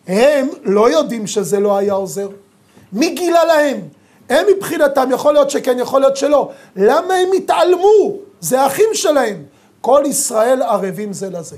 [0.07, 2.29] הם לא יודעים שזה לא היה עוזר.
[2.93, 3.81] מי גילה להם?
[4.29, 6.51] הם מבחינתם, יכול להיות שכן, יכול להיות שלא.
[6.75, 8.13] למה הם התעלמו?
[8.39, 9.43] זה האחים שלהם.
[9.81, 11.57] כל ישראל ערבים זה לזה.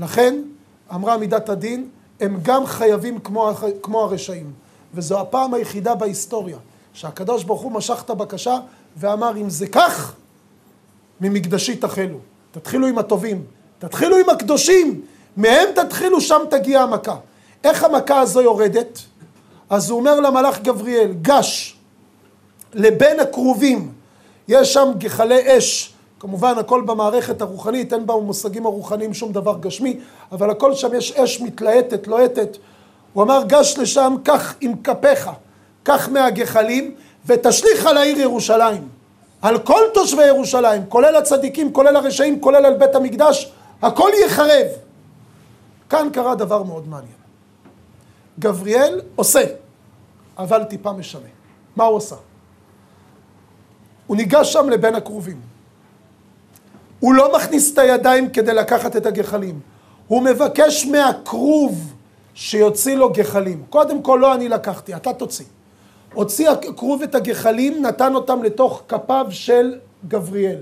[0.00, 0.42] לכן,
[0.94, 1.88] אמרה מידת הדין,
[2.20, 3.50] הם גם חייבים כמו,
[3.82, 4.52] כמו הרשעים.
[4.94, 6.56] וזו הפעם היחידה בהיסטוריה
[6.92, 8.58] שהקדוש ברוך הוא משך את הבקשה
[8.96, 10.14] ואמר, אם זה כך,
[11.20, 12.18] ממקדשי תחלו.
[12.50, 13.44] תתחילו עם הטובים,
[13.78, 15.00] תתחילו עם הקדושים,
[15.36, 17.16] מהם תתחילו, שם תגיע המכה.
[17.64, 18.98] איך המכה הזו יורדת?
[19.70, 21.76] אז הוא אומר למלאך גבריאל, גש
[22.74, 23.92] לבין הכרובים,
[24.48, 30.00] יש שם גחלי אש, כמובן הכל במערכת הרוחנית, אין במושגים הרוחניים שום דבר גשמי,
[30.32, 32.56] אבל הכל שם יש אש מתלהטת, לוהטת.
[33.12, 35.30] הוא אמר, גש לשם, קח עם כפיך,
[35.82, 36.94] קח מהגחלים,
[37.26, 38.97] ותשליך על העיר ירושלים.
[39.42, 44.66] על כל תושבי ירושלים, כולל הצדיקים, כולל הרשעים, כולל על בית המקדש, הכל יחרב.
[45.88, 47.12] כאן קרה דבר מאוד מעניין.
[48.38, 49.44] גבריאל עושה,
[50.38, 51.28] אבל טיפה משנה.
[51.76, 52.16] מה הוא עושה?
[54.06, 55.40] הוא ניגש שם לבין הכרובים.
[57.00, 59.60] הוא לא מכניס את הידיים כדי לקחת את הגחלים.
[60.06, 61.94] הוא מבקש מהכרוב
[62.34, 63.64] שיוציא לו גחלים.
[63.70, 65.44] קודם כל לא אני לקחתי, אתה תוציא.
[66.14, 70.60] הוציא הכרוב את הגחלים, נתן אותם לתוך כפיו של גבריאל.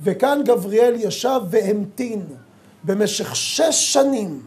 [0.00, 2.22] וכאן גבריאל ישב והמתין
[2.84, 4.40] במשך שש שנים,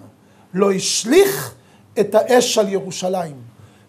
[0.54, 1.56] לא השליך
[2.00, 3.36] את האש על ירושלים.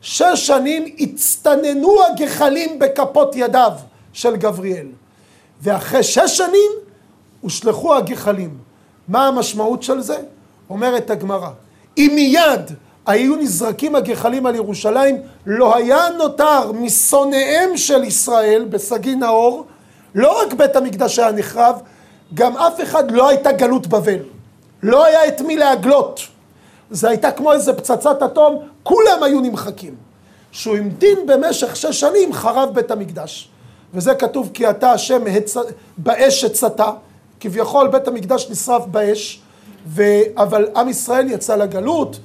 [0.00, 3.72] שש שנים הצטננו הגחלים בכפות ידיו
[4.12, 4.86] של גבריאל.
[5.60, 6.70] ואחרי שש שנים
[7.40, 8.58] הושלכו הגחלים.
[9.08, 10.16] מה המשמעות של זה?
[10.70, 11.50] אומרת הגמרא,
[11.96, 12.70] אם מיד
[13.06, 15.16] היו נזרקים הגחלים על ירושלים,
[15.46, 19.64] לא היה נותר משונאיהם של ישראל בסגי נאור,
[20.14, 21.80] לא רק בית המקדש היה נחרב,
[22.34, 24.18] גם אף אחד לא הייתה גלות בבל.
[24.82, 26.20] לא היה את מי להגלות.
[26.90, 29.94] זה הייתה כמו איזה פצצת אטום, כולם היו נמחקים.
[30.52, 33.48] שהוא המתין במשך שש שנים, חרב בית המקדש.
[33.94, 35.56] וזה כתוב כי אתה השם הצ...
[35.98, 36.90] באש הצתה,
[37.40, 39.40] כביכול בית המקדש נשרף באש,
[39.86, 40.02] ו...
[40.36, 42.18] אבל עם ישראל יצא לגלות,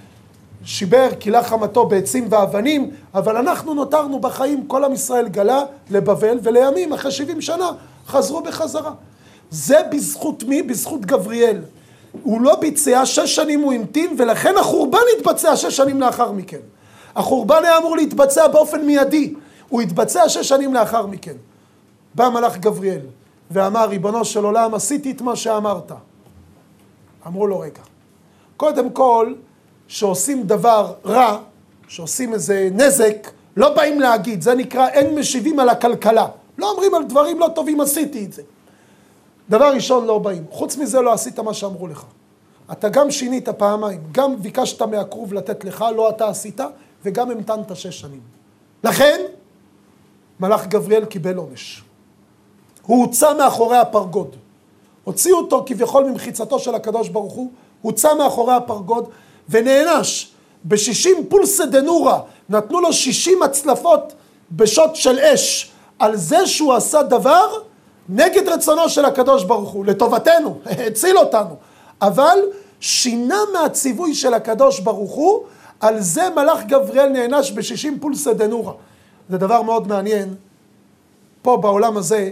[0.66, 6.94] שיבר, כילה חמתו בעצים ואבנים, אבל אנחנו נותרנו בחיים, כל עם ישראל גלה לבבל, ולימים,
[6.94, 7.72] אחרי 70 שנה,
[8.08, 8.92] חזרו בחזרה.
[9.50, 10.62] זה בזכות מי?
[10.62, 11.62] בזכות גבריאל.
[12.24, 16.60] הוא לא ביצע, שש שנים הוא המתין, ולכן החורבן התבצע שש שנים לאחר מכן.
[17.16, 19.34] החורבן היה אמור להתבצע באופן מיידי,
[19.70, 21.36] הוא התבצע שש שנים לאחר מכן.
[22.16, 23.02] בא מלאך גבריאל
[23.52, 25.92] ואמר, ריבונו של עולם, עשיתי את מה שאמרת.
[27.28, 27.82] אמרו לו, רגע,
[28.58, 29.34] קודם כל,
[29.92, 31.38] שעושים דבר רע,
[31.88, 36.28] שעושים איזה נזק, לא באים להגיד, זה נקרא אין משיבים על הכלכלה.
[36.58, 38.42] לא אומרים על דברים לא טובים, עשיתי את זה.
[39.50, 40.44] דבר ראשון, לא באים.
[40.52, 42.06] חוץ מזה לא עשית מה שאמרו לך.
[42.72, 46.60] אתה גם שינית פעמיים, גם ביקשת מהכרוב לתת לך, לא אתה עשית,
[47.04, 48.22] וגם המתנת שש שנים.
[48.84, 49.22] לכן,
[50.40, 51.84] מלאך גבריאל קיבל עונש.
[52.86, 54.36] הוא הוצא מאחורי הפרגוד.
[55.04, 57.52] הוציאו אותו כביכול ממחיצתו של הקדוש ברוך הוא,
[57.82, 59.10] הוצא מאחורי הפרגוד,
[59.52, 60.32] ונענש
[60.66, 62.18] בשישים פולסא דנורא,
[62.50, 64.14] נתנו לו שישים הצלפות
[64.52, 67.48] בשוט של אש, על זה שהוא עשה דבר
[68.10, 71.56] נגד רצונו של הקדוש ברוך הוא, לטובתנו, הציל אותנו,
[72.02, 72.40] אבל
[72.80, 75.44] שינה מהציווי של הקדוש ברוך הוא,
[75.80, 78.74] על זה מלאך גבריאל נענש בשישים פולסא דנורא.
[79.30, 80.36] זה דבר מאוד מעניין,
[81.42, 82.32] פה בעולם הזה,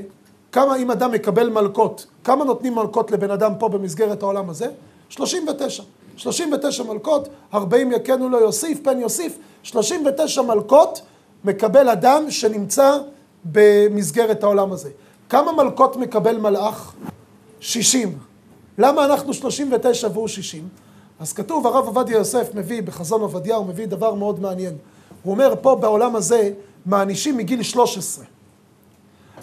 [0.52, 4.68] כמה אם אדם מקבל מלקות, כמה נותנים מלקות לבן אדם פה במסגרת העולם הזה?
[5.10, 5.84] 39.
[6.20, 11.02] 39 מלקות, 40 יקנו לו יוסיף, פן יוסיף, 39 מלקות
[11.46, 12.98] מקבל אדם שנמצא
[13.46, 14.90] במסגרת העולם הזה.
[15.30, 16.94] כמה מלקות מקבל מלאך?
[17.60, 18.18] 60.
[18.78, 20.68] למה אנחנו 39 והוא 60?
[21.20, 24.78] אז כתוב, הרב עובדיה יוסף מביא, בחזון עובדיה, הוא מביא דבר מאוד מעניין.
[25.24, 26.52] הוא אומר, פה בעולם הזה
[26.86, 28.26] מענישים מגיל 13.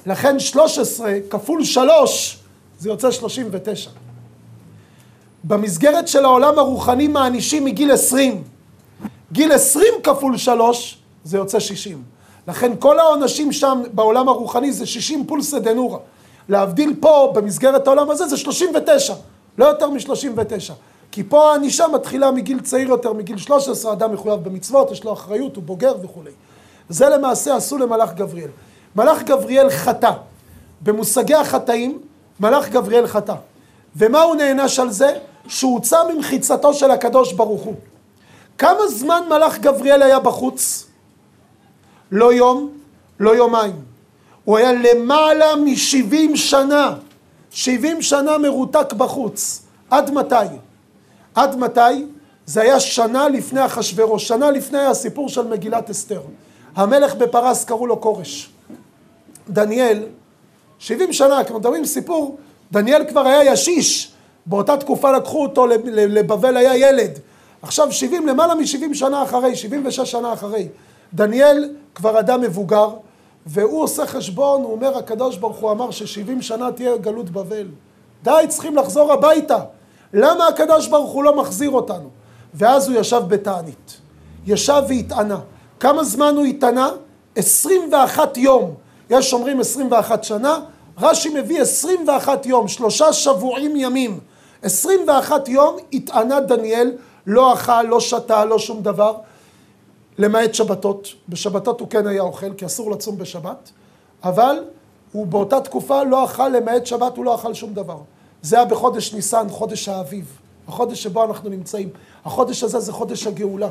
[0.07, 2.39] לכן 13 כפול 3
[2.79, 3.91] זה יוצא 39.
[5.49, 8.43] במסגרת של העולם הרוחני מענישים מגיל 20.
[9.33, 12.03] גיל 20 כפול 3 זה יוצא 60.
[12.49, 15.99] לכן כל העונשים שם בעולם הרוחני זה 60 פולסא דנורא.
[16.49, 19.15] להבדיל פה במסגרת העולם הזה זה 39,
[19.59, 20.73] לא יותר מ-39.
[21.11, 25.57] כי פה הענישה מתחילה מגיל צעיר יותר, מגיל 13, אדם מחויב במצוות, יש לו אחריות,
[25.57, 26.31] הוא בוגר וכולי.
[26.89, 28.51] זה למעשה עשו למלאך גבריאל.
[28.97, 30.11] מלאך גבריאל חטא.
[30.81, 31.99] במושגי החטאים,
[32.41, 33.35] מלאך גבריאל חטא.
[33.97, 35.19] ומה הוא נענש על זה?
[35.49, 37.75] שהוא הוצא ממחיצתו של הקדוש ברוך הוא.
[38.59, 40.87] כמה זמן מלאך גבריאל היה בחוץ?
[42.13, 42.71] לא יום,
[43.21, 43.77] לא יומיים.
[44.45, 46.95] הוא היה למעלה מ-70 שנה.
[47.51, 49.63] 70 שנה מרותק בחוץ.
[49.91, 50.47] עד מתי?
[51.35, 52.07] עד מתי?
[52.47, 56.21] זה היה שנה לפני אחשורוש, שנה לפני הסיפור של מגילת אסתר.
[56.77, 58.51] המלך בפרס קראו לו כורש.
[59.49, 60.03] דניאל,
[60.79, 62.39] 70 שנה, כמו מדברים סיפור,
[62.73, 64.13] דניאל כבר היה ישיש,
[64.47, 67.19] באותה תקופה לקחו אותו לבבל היה ילד.
[67.63, 70.69] עכשיו 70, למעלה מ-70 שנה אחרי, 76 שנה אחרי.
[71.15, 72.89] דניאל כבר אדם מבוגר,
[73.47, 77.67] והוא עושה חשבון, הוא אומר, הקדוש ברוך הוא אמר ש-70 שנה תהיה גלות בבל.
[78.23, 79.59] די, צריכים לחזור הביתה.
[80.13, 82.09] למה הקדוש ברוך הוא לא מחזיר אותנו?
[82.55, 83.97] ואז הוא ישב בתענית.
[84.47, 85.39] ישב והתענה.
[85.81, 86.89] כמה זמן הוא התענה?
[87.37, 88.75] 21 יום.
[89.11, 90.59] יש אומרים 21 שנה,
[90.99, 94.21] רש"י מביא 21 יום, שלושה שבועים ימים.
[94.63, 96.93] 21 יום התענה דניאל,
[97.27, 99.17] לא אכל, לא שתה, לא שום דבר,
[100.19, 101.09] למעט שבתות.
[101.29, 103.71] בשבתות הוא כן היה אוכל, כי אסור לצום בשבת,
[104.25, 104.65] אבל
[105.13, 107.99] הוא באותה תקופה לא אכל, למעט שבת הוא לא אכל שום דבר.
[108.43, 110.39] זה היה בחודש ניסן, חודש האביב,
[110.69, 111.89] החודש שבו אנחנו נמצאים.
[112.25, 113.69] החודש הזה זה חודש הגאולה.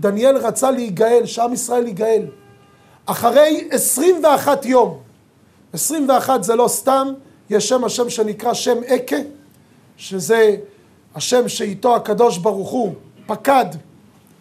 [0.00, 2.26] דניאל רצה להיגאל, שעם ישראל ייגאל.
[3.06, 4.98] אחרי 21 יום,
[5.72, 7.12] 21 זה לא סתם,
[7.50, 9.16] יש שם השם שנקרא שם אקה,
[9.96, 10.56] שזה
[11.14, 12.94] השם שאיתו הקדוש ברוך הוא
[13.26, 13.66] פקד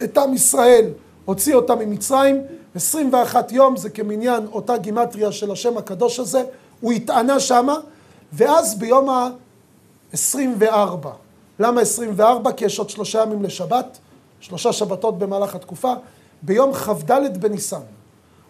[0.04, 0.86] את עם ישראל,
[1.26, 2.42] הוציא אותם ממצרים,
[2.76, 6.44] 21 יום זה כמניין אותה גימטריה של השם הקדוש הזה,
[6.82, 7.78] הוא התענה שמה,
[8.34, 11.08] ואז ביום ה-24.
[11.60, 12.52] למה 24?
[12.52, 13.98] כי יש עוד שלושה ימים לשבת,
[14.40, 15.94] שלושה שבתות במהלך התקופה.
[16.42, 17.82] ביום כ"ד בניסן,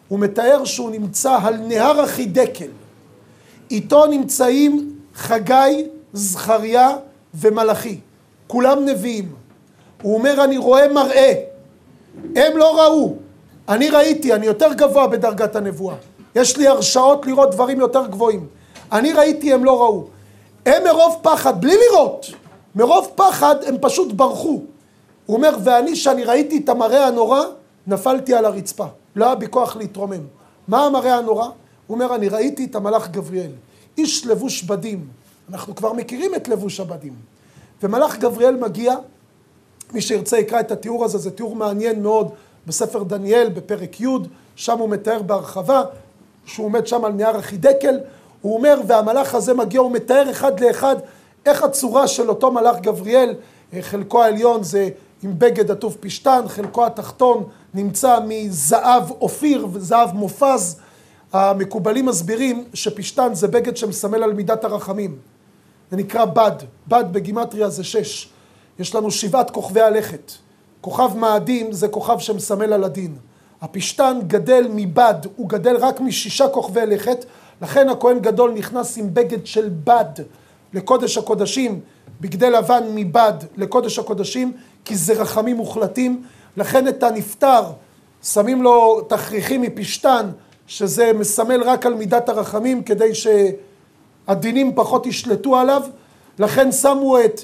[0.07, 2.69] הוא מתאר שהוא נמצא על נהר החידקל.
[3.71, 6.97] איתו נמצאים חגי, זכריה
[7.33, 7.99] ומלאכי.
[8.47, 9.35] כולם נביאים.
[10.01, 11.33] הוא אומר, אני רואה מראה.
[12.35, 13.15] הם לא ראו.
[13.69, 15.95] אני ראיתי, אני יותר גבוה בדרגת הנבואה.
[16.35, 18.47] יש לי הרשאות לראות דברים יותר גבוהים.
[18.91, 20.07] אני ראיתי, הם לא ראו.
[20.65, 22.25] הם מרוב פחד, בלי לראות,
[22.75, 24.61] מרוב פחד הם פשוט ברחו.
[25.25, 27.41] הוא אומר, ואני, שאני ראיתי את המראה הנורא,
[27.87, 28.85] נפלתי על הרצפה.
[29.15, 30.21] לא היה בי כוח להתרומם.
[30.67, 31.45] מה המראה הנורא?
[31.87, 33.51] הוא אומר, אני ראיתי את המלאך גבריאל,
[33.97, 35.07] איש לבוש בדים.
[35.49, 37.13] אנחנו כבר מכירים את לבוש הבדים.
[37.83, 38.95] ומלאך גבריאל מגיע,
[39.93, 42.29] מי שירצה יקרא את התיאור הזה, זה תיאור מעניין מאוד
[42.67, 44.07] בספר דניאל, בפרק י',
[44.55, 45.83] שם הוא מתאר בהרחבה,
[46.45, 47.99] שהוא עומד שם על נייר החידקל,
[48.41, 50.95] הוא אומר, והמלאך הזה מגיע, הוא מתאר אחד לאחד
[51.45, 53.35] איך הצורה של אותו מלאך גבריאל,
[53.81, 54.89] חלקו העליון זה
[55.23, 60.80] עם בגד עטוף פשתן, חלקו התחתון נמצא מזהב אופיר וזהב מופז.
[61.33, 65.17] המקובלים מסבירים שפשתן זה בגד שמסמל על מידת הרחמים.
[65.91, 66.51] זה נקרא בד,
[66.87, 68.29] בד בגימטריה זה שש.
[68.79, 70.31] יש לנו שבעת כוכבי הלכת.
[70.81, 73.15] כוכב מאדים זה כוכב שמסמל על הדין.
[73.61, 77.25] הפשתן גדל מבד, הוא גדל רק משישה כוכבי לכת,
[77.61, 80.23] לכן הכהן גדול נכנס עם בגד של בד
[80.73, 81.79] לקודש הקודשים,
[82.21, 84.53] בגדי לבן מבד לקודש הקודשים,
[84.85, 86.23] כי זה רחמים מוחלטים.
[86.57, 87.63] לכן את הנפטר
[88.23, 90.29] שמים לו תכריכים מפשתן,
[90.71, 95.81] שזה מסמל רק על מידת הרחמים, כדי שהדינים פחות ישלטו עליו.
[96.39, 97.41] לכן שמו את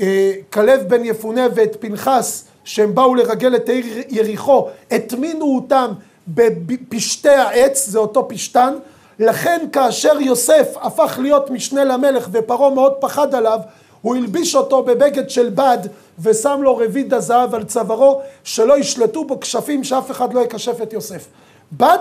[0.00, 5.92] אה, כלב בן יפונה ואת פנחס, שהם באו לרגל את העיר יריחו, הטמינו אותם
[6.26, 8.74] בפשתי העץ, זה אותו פשתן.
[9.18, 13.58] לכן כאשר יוסף הפך להיות משנה למלך ופרעה מאוד פחד עליו,
[14.02, 15.78] הוא הלביש אותו בבגד של בד
[16.18, 20.92] ושם לו רביד הזהב על צווארו, שלא ישלטו בו כשפים שאף אחד לא יקשף את
[20.92, 21.26] יוסף.
[21.72, 21.98] בד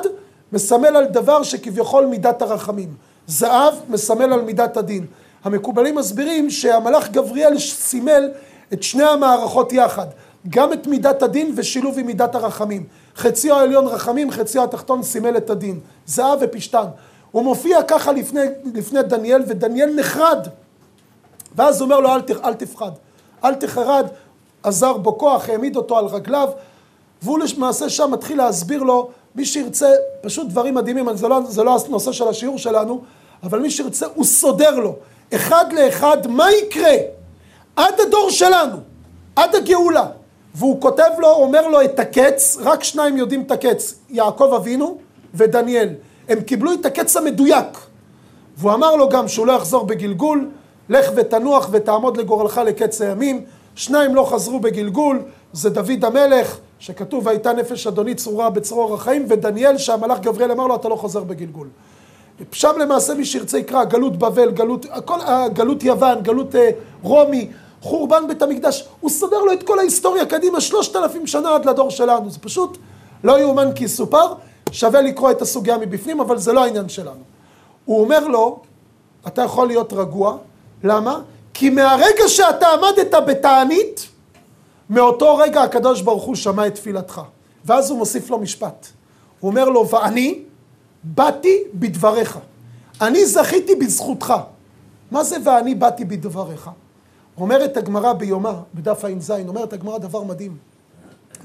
[0.54, 2.90] מסמל על דבר שכביכול מידת הרחמים.
[3.28, 5.06] זהב מסמל על מידת הדין.
[5.44, 8.32] המקובלים מסבירים שהמלאך גבריאל סימל
[8.74, 10.08] את שני המערכות יחד,
[10.50, 12.84] גם את מידת הדין ושילוב עם מידת הרחמים.
[13.16, 15.80] חציו העליון רחמים, חציו התחתון סימל את הדין.
[16.06, 16.86] זהב ופשתן.
[17.32, 18.42] הוא מופיע ככה לפני,
[18.74, 20.48] לפני דניאל, ודניאל נחרד.
[21.56, 22.92] ואז אומר לו, אל, אל תפחד,
[23.44, 24.08] אל תחרד,
[24.64, 26.50] עזר בו כוח, העמיד אותו על רגליו,
[27.22, 29.90] והוא למעשה שם מתחיל להסביר לו, מי שירצה,
[30.22, 33.02] פשוט דברים מדהימים, זה לא, זה לא הנושא של השיעור שלנו,
[33.44, 34.96] אבל מי שירצה, הוא סודר לו,
[35.36, 36.96] אחד לאחד, מה יקרה
[37.76, 38.78] עד הדור שלנו,
[39.36, 40.06] עד הגאולה.
[40.56, 44.98] והוא כותב לו, אומר לו את הקץ, רק שניים יודעים את הקץ, יעקב אבינו
[45.34, 45.90] ודניאל.
[46.30, 47.78] הם קיבלו את הקץ המדויק.
[48.58, 50.50] והוא אמר לו גם שהוא לא יחזור בגלגול,
[50.90, 53.46] לך ותנוח ותעמוד לגורלך לקץ הימים.
[53.76, 55.22] שניים לא חזרו בגלגול,
[55.54, 60.76] זה דוד המלך, שכתוב והייתה נפש אדוני צרורה בצרור החיים, ודניאל שהמלאך גבריאל אמר לו
[60.76, 61.68] אתה לא חוזר בגלגול.
[62.52, 65.20] שם למעשה מי שירצה יקרא גלות בבל, גלות, הכל,
[65.54, 66.70] גלות יוון, גלות אה,
[67.04, 71.66] רומי, חורבן בית המקדש, הוא סודר לו את כל ההיסטוריה קדימה שלושת אלפים שנה עד
[71.66, 72.78] לדור שלנו, זה פשוט
[73.24, 74.34] לא יאומן כי יסופר,
[74.72, 77.22] שווה לקרוא את הסוגיה מבפנים, אבל זה לא העניין שלנו.
[77.86, 78.60] הוא אומר לו,
[79.28, 80.38] אתה יכול להיות רגוע,
[80.84, 81.20] למה?
[81.54, 84.08] כי מהרגע שאתה עמדת בתענית,
[84.90, 87.22] מאותו רגע הקדוש ברוך הוא שמע את תפילתך.
[87.66, 88.88] ואז הוא מוסיף לו משפט.
[89.40, 90.40] הוא אומר לו, ואני
[91.04, 92.40] באתי בדבריך.
[93.02, 94.34] אני זכיתי בזכותך.
[95.12, 96.70] מה זה ואני באתי בדבריך?
[97.38, 100.58] אומרת הגמרא ביומא, בדף ע"ז, אומרת הגמרא דבר מדהים.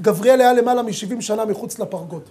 [0.00, 2.22] גבריאל היה למעלה מ-70 שנה מחוץ לפרגוד.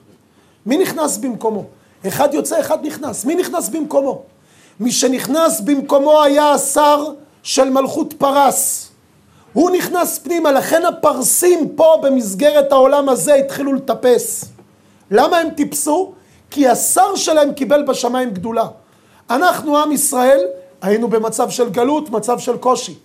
[0.66, 1.64] מי נכנס במקומו?
[2.08, 3.26] אחד יוצא, אחד נכנס.
[3.26, 4.22] מי נכנס במקומו?
[4.80, 7.04] מי שנכנס במקומו היה השר
[7.44, 8.87] של מלכות פרס.
[9.58, 14.46] הוא נכנס פנימה, לכן הפרסים פה במסגרת העולם הזה התחילו לטפס.
[15.12, 16.14] למה הם טיפסו?
[16.52, 18.68] כי השר שלהם קיבל בשמיים גדולה.
[19.30, 20.40] אנחנו, עם ישראל,
[20.82, 22.96] היינו במצב של גלות, מצב של קושי.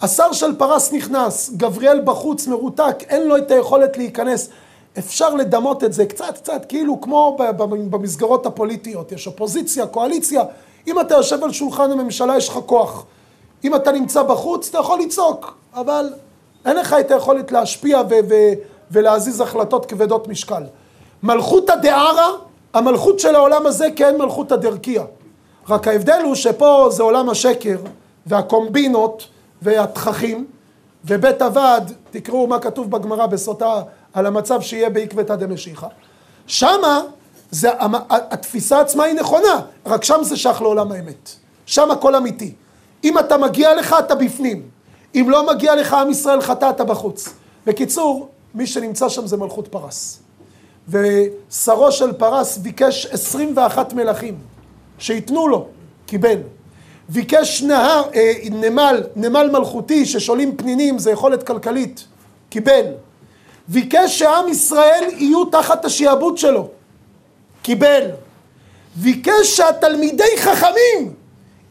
[0.00, 4.48] השר של פרס נכנס, גבריאל בחוץ מרותק, אין לו את היכולת להיכנס.
[4.98, 7.36] אפשר לדמות את זה קצת קצת כאילו כמו
[7.90, 10.42] במסגרות הפוליטיות, יש אופוזיציה, קואליציה,
[10.86, 13.04] אם אתה יושב על שולחן הממשלה יש לך כוח.
[13.64, 16.12] אם אתה נמצא בחוץ אתה יכול לצעוק, אבל
[16.64, 18.52] אין לך את היכולת להשפיע ו- ו-
[18.90, 20.62] ולהזיז החלטות כבדות משקל.
[21.22, 22.28] מלכות הדערה,
[22.74, 25.02] המלכות של העולם הזה כן מלכות הדרכיה.
[25.68, 27.78] רק ההבדל הוא שפה זה עולם השקר
[28.26, 29.28] והקומבינות
[29.62, 30.46] והתככים,
[31.04, 35.86] ובית הוועד, תקראו מה כתוב בגמרא בסוטה על המצב שיהיה בעקבתא דמשיחא.
[36.46, 37.00] שמה,
[37.50, 37.70] זה,
[38.10, 41.30] התפיסה עצמה היא נכונה, רק שם זה שייך לעולם האמת.
[41.66, 42.54] שם הכל אמיתי.
[43.04, 44.75] אם אתה מגיע לך, אתה בפנים.
[45.16, 47.28] אם לא מגיע לך, עם ישראל חטא, אתה בחוץ.
[47.66, 50.18] בקיצור, מי שנמצא שם זה מלכות פרס.
[50.88, 54.38] ושרו של פרס ביקש 21 מלכים
[54.98, 55.66] שייתנו לו,
[56.06, 56.38] קיבל.
[57.08, 62.04] ביקש נהר, אה, נמל, נמל מלכותי ששולים פנינים, זה יכולת כלכלית,
[62.48, 62.86] קיבל.
[63.68, 66.68] ביקש שעם ישראל יהיו תחת השעבוד שלו,
[67.62, 68.10] קיבל.
[68.96, 71.12] ביקש שהתלמידי חכמים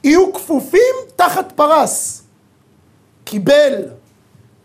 [0.04, 2.25] יהיו כפופים תחת פרס,
[3.26, 3.74] קיבל.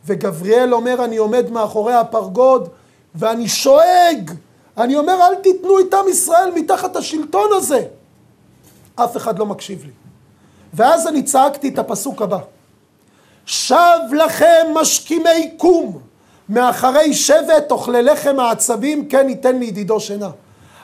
[0.07, 2.69] וגבריאל אומר, אני עומד מאחורי הפרגוד
[3.15, 4.31] ואני שואג,
[4.77, 7.83] אני אומר, אל תיתנו את עם ישראל מתחת השלטון הזה.
[8.95, 9.91] אף אחד לא מקשיב לי.
[10.75, 12.39] ואז אני צעקתי את הפסוק הבא:
[13.47, 15.99] שב לכם משכימי קום,
[16.49, 20.31] מאחרי שבט אוכלי לחם העצבים, כן ייתן לי ידידו שינה.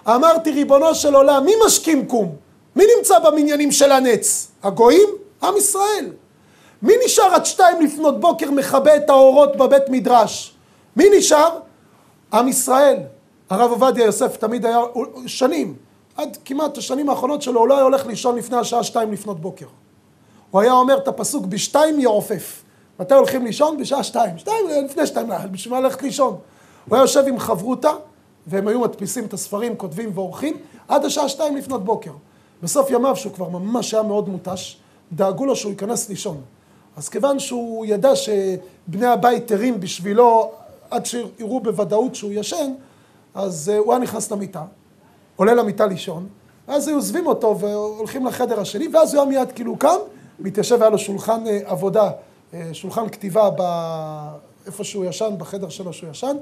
[0.06, 2.36] אמרתי, ריבונו של עולם, מי משכים קום?
[2.76, 4.48] מי נמצא במניינים של הנץ?
[4.62, 5.08] הגויים?
[5.42, 6.10] עם ישראל.
[6.82, 10.54] מי נשאר עד שתיים לפנות בוקר מכבה את האורות בבית מדרש?
[10.96, 11.58] מי נשאר?
[12.32, 12.96] עם ישראל.
[13.50, 14.78] הרב עובדיה יוסף תמיד היה
[15.26, 15.74] שנים,
[16.16, 19.66] עד כמעט השנים האחרונות שלו, הוא לא היה הולך לישון לפני השעה שתיים לפנות בוקר.
[20.50, 22.62] הוא היה אומר את הפסוק בשתיים יעופף.
[23.00, 23.76] מתי הולכים לישון?
[23.78, 24.38] בשעה שתיים.
[24.38, 26.38] שתיים, לפני שתיים, בשביל מה ללכת לישון?
[26.88, 27.92] הוא היה יושב עם חברותה,
[28.46, 30.56] והם היו מדפיסים את הספרים, כותבים ועורכים,
[30.88, 32.12] עד השעה שתיים לפנות בוקר.
[32.62, 34.78] בסוף ימיו, שהוא כבר ממש היה מאוד מותש,
[35.12, 36.40] דאגו לו שהוא ייכנס לישון.
[36.96, 40.52] אז כיוון שהוא ידע שבני הבית ערים בשבילו,
[40.90, 42.72] עד שיראו בוודאות שהוא ישן,
[43.34, 44.62] אז אה, הוא היה נכנס למיטה,
[45.36, 46.26] עולה למיטה לישון,
[46.68, 49.96] ואז היו עוזבים אותו והולכים לחדר השני, ואז הוא היה מיד כאילו קם,
[50.38, 52.10] מתיישב, היה לו שולחן אה, עבודה,
[52.54, 53.50] אה, שולחן כתיבה
[54.66, 56.36] איפה שהוא ישן, בחדר שלו שהוא ישן,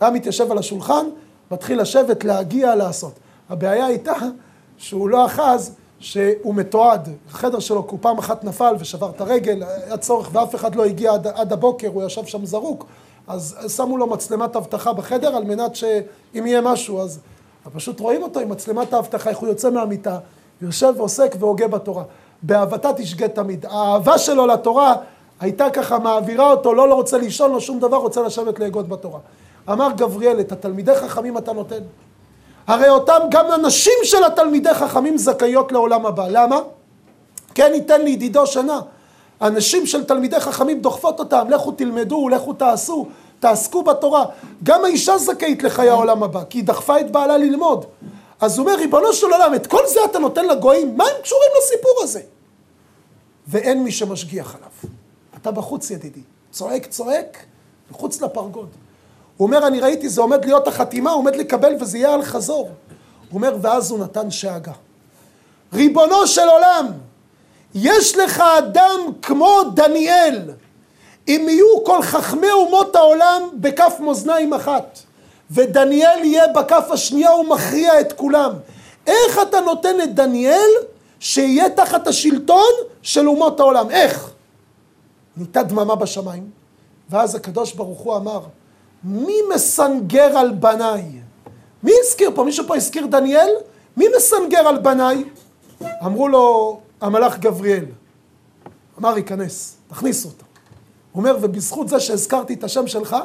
[0.00, 1.06] היה מתיישב על השולחן,
[1.50, 3.12] מתחיל לשבת, להגיע, לעשות.
[3.50, 4.12] הבעיה הייתה
[4.76, 9.62] שהוא לא אחז שהוא מתועד, החדר שלו, כי הוא פעם אחת נפל ושבר את הרגל,
[9.62, 12.86] היה צורך ואף אחד לא הגיע עד, עד הבוקר, הוא ישב שם זרוק,
[13.26, 17.20] אז שמו לו מצלמת אבטחה בחדר על מנת שאם יהיה משהו, אז
[17.74, 20.18] פשוט רואים אותו עם מצלמת האבטחה, איך הוא יוצא מהמיטה,
[20.62, 22.04] יושב ועוסק והוגה בתורה.
[22.42, 23.66] באהבתה תשגה תמיד.
[23.66, 24.94] האהבה שלו לתורה
[25.40, 29.18] הייתה ככה מעבירה אותו, לא, לא רוצה לישון, לא שום דבר, רוצה לשבת להגות בתורה.
[29.68, 31.82] אמר גבריאל, את התלמידי חכמים אתה נותן.
[32.72, 36.28] הרי אותם גם הנשים של התלמידי חכמים זכאיות לעולם הבא.
[36.28, 36.60] למה?
[37.54, 38.80] כן ייתן לי ידידו שנה.
[39.40, 43.06] הנשים של תלמידי חכמים דוחפות אותם, לכו תלמדו, לכו תעשו,
[43.40, 44.24] תעסקו בתורה.
[44.62, 47.84] גם האישה זכאית לחיי העולם הבא, כי היא דחפה את בעלה ללמוד.
[48.40, 51.50] אז הוא אומר, ריבונו של עולם, את כל זה אתה נותן לגויים, מה הם קשורים
[51.58, 52.20] לסיפור הזה?
[53.48, 54.94] ואין מי שמשגיח עליו.
[55.36, 56.22] אתה בחוץ, ידידי.
[56.50, 57.44] צועק, צועק,
[57.90, 58.68] מחוץ לפרגוד.
[59.36, 62.70] הוא אומר, אני ראיתי, זה עומד להיות החתימה, הוא עומד לקבל וזה יהיה על חזור.
[63.30, 64.72] הוא אומר, ואז הוא נתן שאגה.
[65.72, 66.86] ריבונו של עולם,
[67.74, 70.50] יש לך אדם כמו דניאל,
[71.28, 74.98] אם יהיו כל חכמי אומות העולם בכף מאזניים אחת,
[75.50, 78.52] ודניאל יהיה בכף השנייה ומכריע את כולם,
[79.06, 80.70] איך אתה נותן את דניאל
[81.20, 82.72] שיהיה תחת השלטון
[83.02, 83.90] של אומות העולם?
[83.90, 84.30] איך?
[85.36, 86.50] נהייתה דממה בשמיים,
[87.10, 88.40] ואז הקדוש ברוך הוא אמר,
[89.04, 91.04] מי מסנגר על בניי?
[91.82, 92.44] מי הזכיר פה?
[92.44, 93.50] מישהו פה הזכיר דניאל?
[93.96, 95.24] מי מסנגר על בניי?
[96.04, 97.84] אמרו לו, המלאך גבריאל.
[98.98, 100.44] אמר, ייכנס, תכניסו אותו.
[101.12, 103.16] הוא אומר, ובזכות זה שהזכרתי את השם שלך,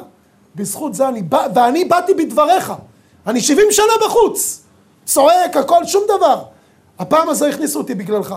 [0.54, 2.72] בזכות זה אני בא, ואני באתי בדבריך.
[3.26, 4.62] אני 70 שנה בחוץ,
[5.04, 6.42] צועק, הכל, שום דבר.
[6.98, 8.34] הפעם הזו הכניסו אותי בגללך.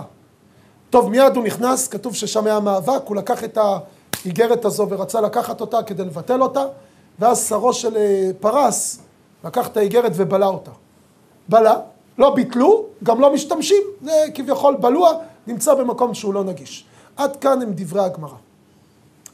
[0.90, 3.58] טוב, מיד הוא נכנס, כתוב ששם היה מאבק, הוא לקח את
[4.24, 6.64] האיגרת הזו ורצה לקחת אותה כדי לבטל אותה,
[7.18, 8.98] ואז שרו של אה, פרס
[9.44, 10.70] לקח את האיגרת ובלע אותה.
[11.48, 11.74] בלע,
[12.18, 15.12] לא ביטלו, גם לא משתמשים, זה כביכול בלוע,
[15.46, 16.84] נמצא במקום שהוא לא נגיש.
[17.16, 18.36] עד כאן הם דברי הגמרא.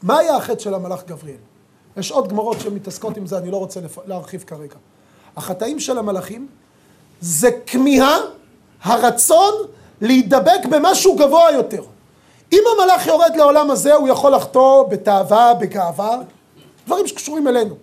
[0.03, 1.37] מה היה החטא של המלאך גבריאל?
[1.97, 4.75] יש עוד גמרות שמתעסקות עם זה, אני לא רוצה להרחיב כרגע.
[5.37, 6.47] החטאים של המלאכים
[7.21, 8.17] זה כמיהה,
[8.83, 9.53] הרצון
[10.01, 11.83] להידבק במשהו גבוה יותר.
[12.53, 16.17] אם המלאך יורד לעולם הזה, הוא יכול לחטוא בתאווה, בגאווה,
[16.89, 17.75] דברים שקשורים אלינו.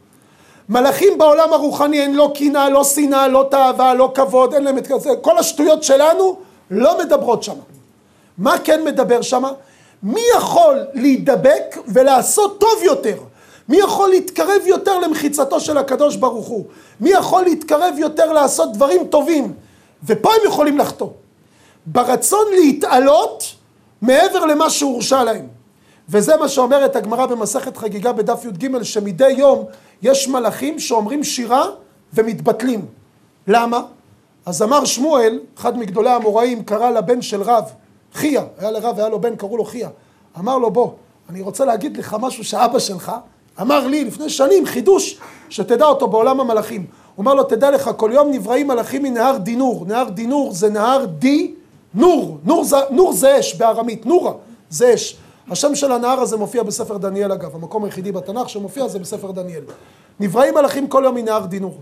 [0.69, 4.87] מלאכים בעולם הרוחני אין לא קנאה, לא שנאה, לא תאווה, לא כבוד, אין להם את
[4.99, 6.37] זה, כל השטויות שלנו
[6.71, 7.55] לא מדברות שם.
[8.39, 9.45] מה כן מדבר שם?
[10.03, 13.17] מי יכול להידבק ולעשות טוב יותר?
[13.69, 16.65] מי יכול להתקרב יותר למחיצתו של הקדוש ברוך הוא?
[17.01, 19.53] מי יכול להתקרב יותר לעשות דברים טובים?
[20.07, 21.09] ופה הם יכולים לחטוא.
[21.87, 23.45] ברצון להתעלות
[24.03, 25.56] מעבר למה שהורשע להם.
[26.09, 29.65] וזה מה שאומרת הגמרא במסכת חגיגה בדף י"ג, שמדי יום
[30.03, 31.65] יש מלאכים שאומרים שירה
[32.15, 32.87] ומתבטלים.
[33.47, 33.83] למה?
[34.47, 37.65] אז אמר שמואל, אחד מגדולי המוראים, קרא לבן של רב,
[38.15, 39.89] חייא, היה לרב, היה לו בן, קראו לו חייא.
[40.39, 40.91] אמר לו, בוא,
[41.31, 43.13] אני רוצה להגיד לך משהו שאבא שלך
[43.61, 46.87] אמר לי לפני שנים, חידוש, שתדע אותו בעולם המלאכים.
[47.15, 49.85] הוא אמר לו, תדע לך, כל יום נבראים מלאכים מנהר דינור.
[49.89, 51.55] נהר דינור זה נהר די
[51.95, 52.39] נור.
[52.45, 54.33] נור זה, נור זה אש בארמית, נורה
[54.71, 55.17] זה אש.
[55.51, 59.63] השם של הנהר הזה מופיע בספר דניאל אגב, המקום היחידי בתנ"ך שמופיע זה בספר דניאל.
[60.21, 61.81] נבראים מלאכים כל יום מנהר דינור.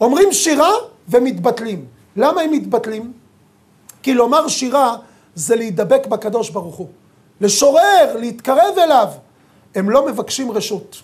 [0.00, 0.72] אומרים שירה
[1.08, 1.84] ומתבטלים.
[2.16, 3.12] למה הם מתבטלים?
[4.02, 4.96] כי לומר שירה
[5.34, 6.88] זה להידבק בקדוש ברוך הוא.
[7.40, 9.08] לשורר, להתקרב אליו.
[9.74, 10.96] הם לא מבקשים רשות.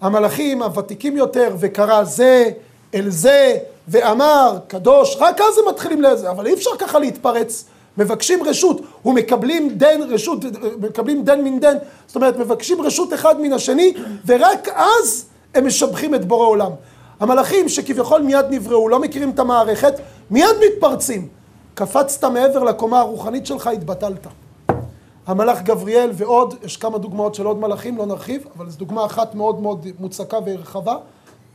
[0.00, 2.50] המלאכים הוותיקים יותר, וקרא זה
[2.94, 7.64] אל זה, ואמר, קדוש, רק אז הם מתחילים לזה, אבל אי אפשר ככה להתפרץ.
[7.98, 10.38] מבקשים רשות, ומקבלים דן רשות,
[10.80, 11.76] מקבלים דן מן דן,
[12.06, 13.94] זאת אומרת מבקשים רשות אחד מן השני,
[14.26, 15.24] ורק אז
[15.54, 16.70] הם משבחים את בורא עולם.
[17.20, 19.94] המלאכים שכביכול מיד נבראו, לא מכירים את המערכת,
[20.30, 21.28] מיד מתפרצים.
[21.74, 24.26] קפצת מעבר לקומה הרוחנית שלך, התבטלת.
[25.26, 29.34] המלאך גבריאל ועוד, יש כמה דוגמאות של עוד מלאכים, לא נרחיב, אבל זו דוגמה אחת
[29.34, 30.96] מאוד מאוד מוצקה ורחבה.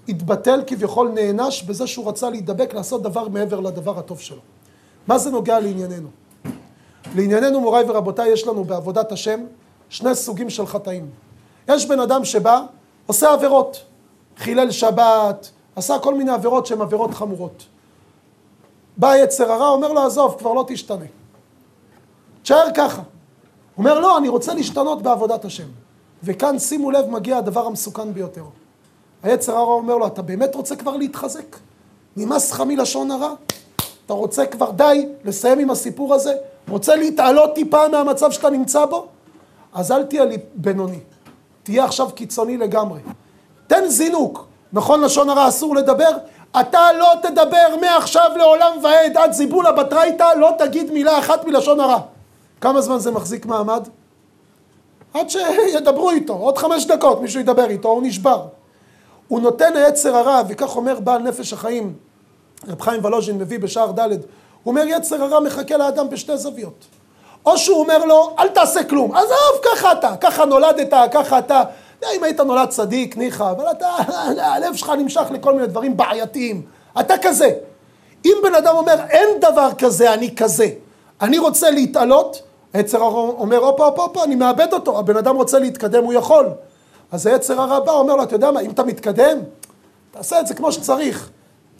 [0.10, 4.42] התבטל כביכול נענש בזה שהוא רצה להידבק, לעשות דבר מעבר לדבר הטוב שלו.
[5.08, 6.08] מה זה נוגע לענייננו?
[7.16, 9.40] לענייננו, מוריי ורבותיי, יש לנו בעבודת השם
[9.90, 11.10] שני סוגים של חטאים.
[11.68, 12.62] יש בן אדם שבא,
[13.08, 13.84] עושה עבירות,
[14.38, 17.66] חילל שבת, עשה כל מיני עבירות שהן עבירות חמורות.
[18.98, 21.06] בא יצר הרע, אומר לו, עזוב, כבר לא תשתנה.
[22.44, 23.02] תשאר ככה.
[23.78, 25.68] אומר, לא, אני רוצה להשתנות בעבודת השם.
[26.24, 28.44] וכאן, שימו לב, מגיע הדבר המסוכן ביותר.
[29.24, 31.58] היצר הרע אומר לו, אתה באמת רוצה כבר להתחזק?
[32.18, 33.34] נמאס לך מלשון הרע?
[34.06, 36.34] אתה רוצה כבר די לסיים עם הסיפור הזה?
[36.70, 39.08] רוצה להתעלות טיפה מהמצב שאתה נמצא בו?
[39.74, 41.00] אז אל תהיה לי בינוני.
[41.64, 43.00] תהיה עכשיו קיצוני לגמרי.
[43.68, 44.46] תן זינוק.
[44.74, 46.10] נכון לשון הרע אסור לדבר?
[46.60, 52.00] אתה לא תדבר מעכשיו לעולם ועד עד זיבולה בתרייתא, לא תגיד מילה אחת מלשון הרע.
[52.62, 53.88] כמה זמן זה מחזיק מעמד?
[55.14, 58.46] עד שידברו איתו, עוד חמש דקות מישהו ידבר איתו, הוא נשבר.
[59.28, 61.94] הוא נותן היצר הרע, וכך אומר בעל נפש החיים,
[62.68, 64.10] רב חיים ולוז'ין מביא בשער ד',
[64.70, 66.86] אומר יצר הרע מחכה לאדם בשתי זוויות.
[67.46, 71.64] או שהוא אומר לו, אל תעשה כלום, עזוב, ככה אתה, ככה נולדת, ככה אתה.
[72.16, 73.90] אם היית נולד צדיק, ניחא, אבל אתה,
[74.38, 76.62] הלב שלך נמשך לכל מיני דברים בעייתיים.
[77.00, 77.50] אתה כזה.
[78.26, 80.68] אם בן אדם אומר, אין דבר כזה, אני כזה,
[81.22, 82.42] אני רוצה להתעלות,
[82.74, 86.50] היצר הרע אומר, הופה, הופה, הופה, אני מאבד אותו, הבן אדם רוצה להתקדם, הוא יכול.
[87.12, 89.38] אז היצר הרע בא, אומר לו, אתה יודע מה, אם אתה מתקדם,
[90.12, 91.30] תעשה את זה כמו שצריך.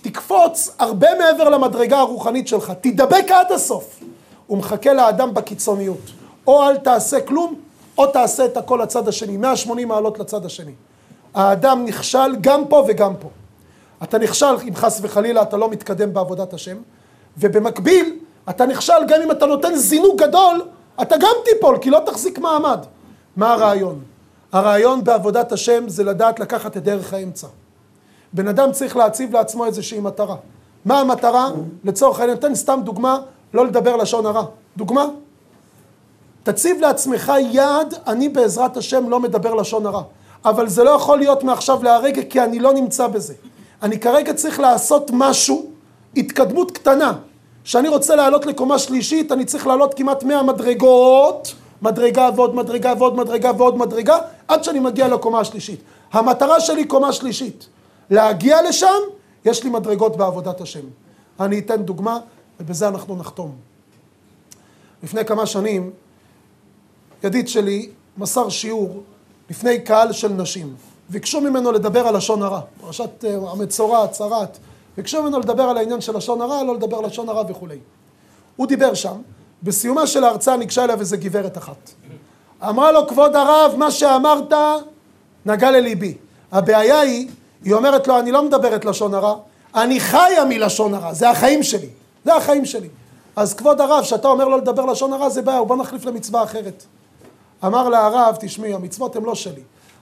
[0.02, 4.00] תקפוץ הרבה מעבר למדרגה הרוחנית שלך, תדבק עד הסוף.
[4.48, 6.12] הוא מחכה לאדם בקיצוניות.
[6.48, 7.56] או אל תעשה כלום,
[7.98, 10.72] או תעשה את הכל לצד השני, 180 מעלות לצד השני.
[11.34, 13.30] האדם נכשל גם פה וגם פה.
[14.04, 16.78] אתה נכשל אם חס וחלילה אתה לא מתקדם בעבודת השם,
[17.38, 18.16] ובמקביל
[18.50, 20.62] אתה נכשל גם אם אתה נותן זינוק גדול,
[21.02, 22.80] אתה גם תיפול, כי לא תחזיק מעמד.
[23.36, 24.02] מה הרעיון?
[24.52, 27.48] הרעיון בעבודת השם זה לדעת לקחת את דרך האמצע.
[28.34, 30.36] בן אדם צריך להציב לעצמו איזושהי מטרה.
[30.86, 31.50] מה המטרה?
[31.84, 33.20] לצורך העניין, תן סתם דוגמה,
[33.54, 34.46] לא לדבר לשון הרע.
[34.78, 35.06] דוגמה?
[36.44, 40.02] תציב לעצמך יעד, אני בעזרת השם לא מדבר לשון הרע.
[40.46, 43.34] אבל זה לא יכול להיות מעכשיו להרגע, כי אני לא נמצא בזה.
[43.82, 45.66] אני כרגע צריך לעשות משהו,
[46.18, 47.14] התקדמות קטנה.
[47.64, 53.16] כשאני רוצה לעלות לקומה שלישית, אני צריך לעלות כמעט 100 מדרגות, מדרגה ועוד מדרגה ועוד
[53.16, 54.18] מדרגה ועוד מדרגה,
[54.48, 55.80] עד שאני מגיע לקומה השלישית.
[56.14, 57.68] המטרה שלי קומה שלישית.
[58.10, 59.00] להגיע לשם,
[59.46, 60.86] יש לי מדרגות בעבודת השם.
[61.40, 62.20] אני אתן דוגמה,
[62.60, 63.56] ובזה אנחנו נחתום.
[65.04, 65.92] לפני כמה שנים,
[67.24, 69.04] ידיד שלי מסר שיעור
[69.50, 70.76] לפני קהל של נשים.
[71.10, 74.58] ביקשו ממנו לדבר על לשון הרע, פרשת אה, המצורע, הצהרת.
[74.98, 77.78] ביקשו ממנו לדבר על העניין של לשון הרע, לא לדבר לשון הרע וכולי.
[78.56, 79.22] הוא דיבר שם,
[79.64, 81.90] בסיומה של ההרצאה ניגשה אליו איזה גברת אחת.
[82.64, 84.54] אמרה לו, כבוד הרב, מה שאמרת
[85.46, 86.18] נגע לליבי.
[86.52, 87.30] הבעיה היא,
[87.64, 89.36] היא אומרת לו, אני לא מדברת לשון הרע,
[89.76, 91.90] אני חיה מלשון הרע, זה החיים שלי.
[92.26, 92.90] זה החיים שלי.
[93.36, 96.84] אז כבוד הרב, שאתה אומר לו לדבר לשון הרע, זה בעיה, בוא נחליף למצווה אחרת.
[97.66, 99.62] אמר לה הרב, תשמעי, המצוות הן לא שלי,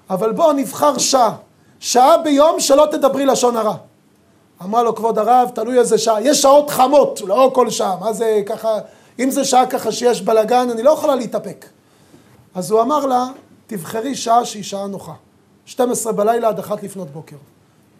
[0.09, 1.35] אבל בוא נבחר שעה,
[1.79, 3.75] שעה ביום שלא תדברי לשון הרע.
[4.63, 8.41] אמר לו כבוד הרב, תלוי איזה שעה, יש שעות חמות, לא כל שעה, מה זה
[8.45, 8.79] ככה,
[9.19, 11.65] אם זה שעה ככה שיש בלאגן, אני לא יכולה להתאפק.
[12.55, 13.25] אז הוא אמר לה,
[13.67, 15.13] תבחרי שעה שהיא שעה נוחה,
[15.67, 17.35] 12 בלילה עד אחת לפנות בוקר.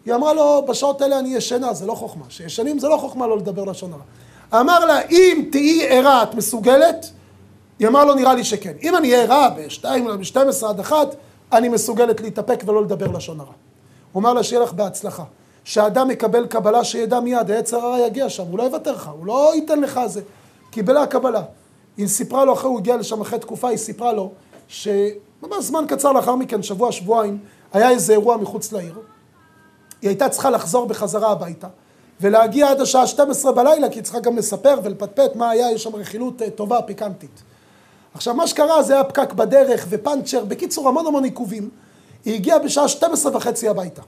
[0.06, 3.36] היא אמרה לו, בשעות האלה אני ישנה, זה לא חוכמה, שישנים זה לא חוכמה לא
[3.36, 4.60] לדבר לשון הרע.
[4.60, 7.10] אמר לה, אם תהיי ערה, את מסוגלת?
[7.78, 8.72] היא אמרה לו, נראה לי שכן.
[8.82, 11.14] אם אני אהיה בשתיים, ב-12 עד אחת,
[11.52, 13.52] אני מסוגלת להתאפק ולא לדבר לשון הרע.
[14.12, 15.24] הוא אמר לה, שיהיה לך בהצלחה.
[15.64, 19.52] כשאדם מקבל קבלה, שידע מיד, היצר הרע יגיע שם, הוא לא יוותר לך, הוא לא
[19.54, 20.20] ייתן לך זה.
[20.70, 21.42] קיבלה קבלה.
[21.96, 24.30] היא סיפרה לו, אחרי הוא הגיע לשם אחרי תקופה, היא סיפרה לו,
[24.68, 27.38] שממש זמן קצר לאחר מכן, שבוע, שבועיים,
[27.72, 28.94] היה איזה אירוע מחוץ לעיר.
[30.02, 31.68] היא הייתה צריכה לחזור בחזרה הביתה.
[32.20, 35.96] ולהגיע עד השעה 12 בלילה, כי היא צריכה גם לספר ולפטפט מה היה, יש שם
[35.96, 37.42] רכילות אה, טובה, פיקנטית.
[38.14, 41.70] עכשיו, מה שקרה זה היה פקק בדרך ופאנצ'ר, בקיצור, המון המון עיכובים.
[42.24, 44.02] היא הגיעה בשעה 12 וחצי הביתה.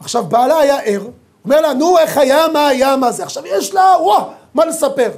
[0.00, 1.02] עכשיו, בעלה היה ער,
[1.44, 3.22] אומר לה, נו, איך היה, מה היה, מה זה.
[3.22, 4.24] עכשיו, יש לה, וואו,
[4.54, 5.10] מה לספר.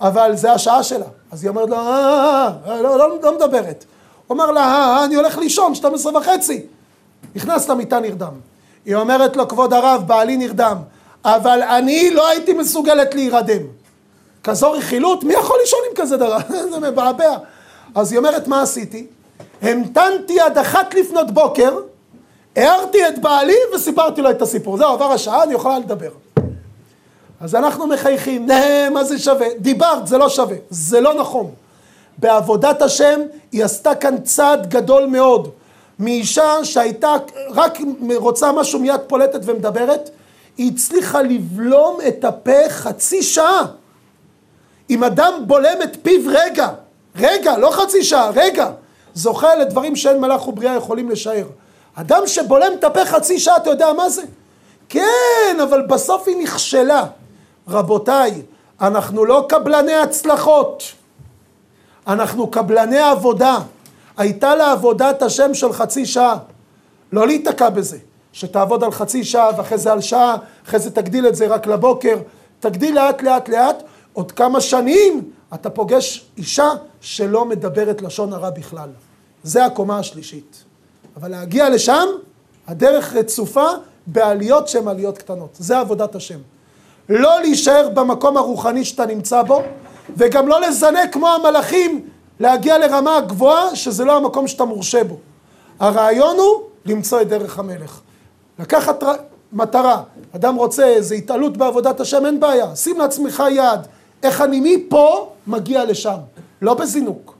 [0.00, 1.06] אבל זה השעה שלה.
[1.30, 3.84] אז היא אומרת לו, אה, אה, לא, לא, לא מדברת.
[4.26, 6.66] הוא אומר לה, אה, אני הולך לישון, 12 וחצי.
[7.34, 8.32] נכנס למיטה נרדם.
[8.84, 10.76] היא אומרת לו, כבוד הרב, בעלי נרדם,
[11.24, 13.62] אבל אני לא הייתי מסוגלת להירדם.
[14.44, 16.38] כזו רכילות, מי יכול לישון עם כזה דבר?
[16.72, 17.36] זה מבעבע.
[17.94, 19.06] אז היא אומרת, מה עשיתי?
[19.62, 21.78] המתנתי עד אחת לפנות בוקר,
[22.56, 24.76] הערתי את בעלי וסיפרתי לו את הסיפור.
[24.76, 26.10] זהו, עבר השעה, אני יכולה לדבר.
[27.40, 29.46] אז אנחנו מחייכים, נה, מה זה שווה?
[29.58, 30.56] דיברת, זה לא שווה.
[30.70, 31.50] זה לא נכון.
[32.18, 33.20] בעבודת השם
[33.52, 35.50] היא עשתה כאן צעד גדול מאוד.
[35.98, 37.14] מאישה שהייתה
[37.50, 37.78] רק
[38.16, 40.10] רוצה משהו מיד פולטת ומדברת,
[40.56, 43.66] היא הצליחה לבלום את הפה חצי שעה.
[44.90, 46.68] אם אדם בולם את פיו רגע,
[47.16, 48.70] רגע, לא חצי שעה, רגע,
[49.14, 51.46] זוכה לדברים שאין מלאך ובריאה יכולים לשער.
[51.94, 54.22] אדם שבולם את הפה חצי שעה, אתה יודע מה זה?
[54.88, 57.04] כן, אבל בסוף היא נכשלה.
[57.68, 58.42] רבותיי,
[58.80, 60.82] אנחנו לא קבלני הצלחות,
[62.06, 63.58] אנחנו קבלני עבודה.
[64.16, 66.38] הייתה לה עבודת השם של חצי שעה.
[67.12, 67.98] לא להיתקע בזה,
[68.32, 70.36] שתעבוד על חצי שעה ואחרי זה על שעה,
[70.66, 72.16] אחרי זה תגדיל את זה רק לבוקר,
[72.60, 76.68] תגדיל לאט לאט לאט, עוד כמה שנים אתה פוגש אישה
[77.00, 78.88] שלא מדברת לשון הרע בכלל.
[79.42, 80.64] זה הקומה השלישית.
[81.16, 82.06] אבל להגיע לשם,
[82.66, 83.66] הדרך רצופה
[84.06, 85.56] בעליות שהן עליות קטנות.
[85.58, 86.38] זה עבודת השם.
[87.08, 89.62] לא להישאר במקום הרוחני שאתה נמצא בו,
[90.16, 92.08] וגם לא לזנק כמו המלאכים,
[92.40, 95.16] להגיע לרמה גבוהה שזה לא המקום שאתה מורשה בו.
[95.80, 98.00] הרעיון הוא למצוא את דרך המלך.
[98.58, 99.04] לקחת
[99.52, 100.02] מטרה,
[100.36, 103.86] אדם רוצה איזו התעלות בעבודת השם, אין בעיה, שים לעצמך יעד,
[104.22, 106.16] איך אני מפה מגיע לשם,
[106.62, 107.34] לא בזינוק.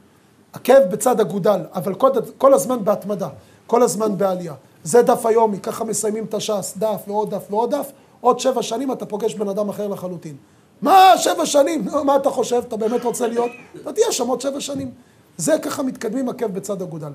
[0.53, 3.29] עקב בצד אגודל, אבל כל, כל הזמן בהתמדה,
[3.67, 4.55] כל הזמן בעלייה.
[4.85, 7.91] זה דף היומי, ככה מסיימים את הש"ס, דף ועוד דף ועוד דף,
[8.21, 10.37] עוד שבע שנים אתה פוגש בן אדם אחר לחלוטין.
[10.83, 11.85] מה שבע שנים?
[12.05, 12.63] מה אתה חושב?
[12.69, 13.51] אתה באמת רוצה להיות?
[13.83, 14.91] אתה תהיה שם עוד שבע שנים.
[15.37, 17.13] זה ככה מתקדמים עקב בצד אגודל.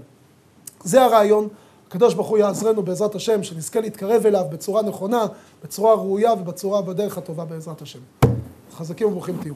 [0.84, 1.48] זה הרעיון.
[1.88, 5.26] הקדוש ברוך הוא יעזרנו בעזרת השם, שנזכה להתקרב אליו בצורה נכונה,
[5.64, 8.00] בצורה ראויה ובצורה בדרך הטובה בעזרת השם.
[8.78, 9.50] חזקים וברוכים תהיו.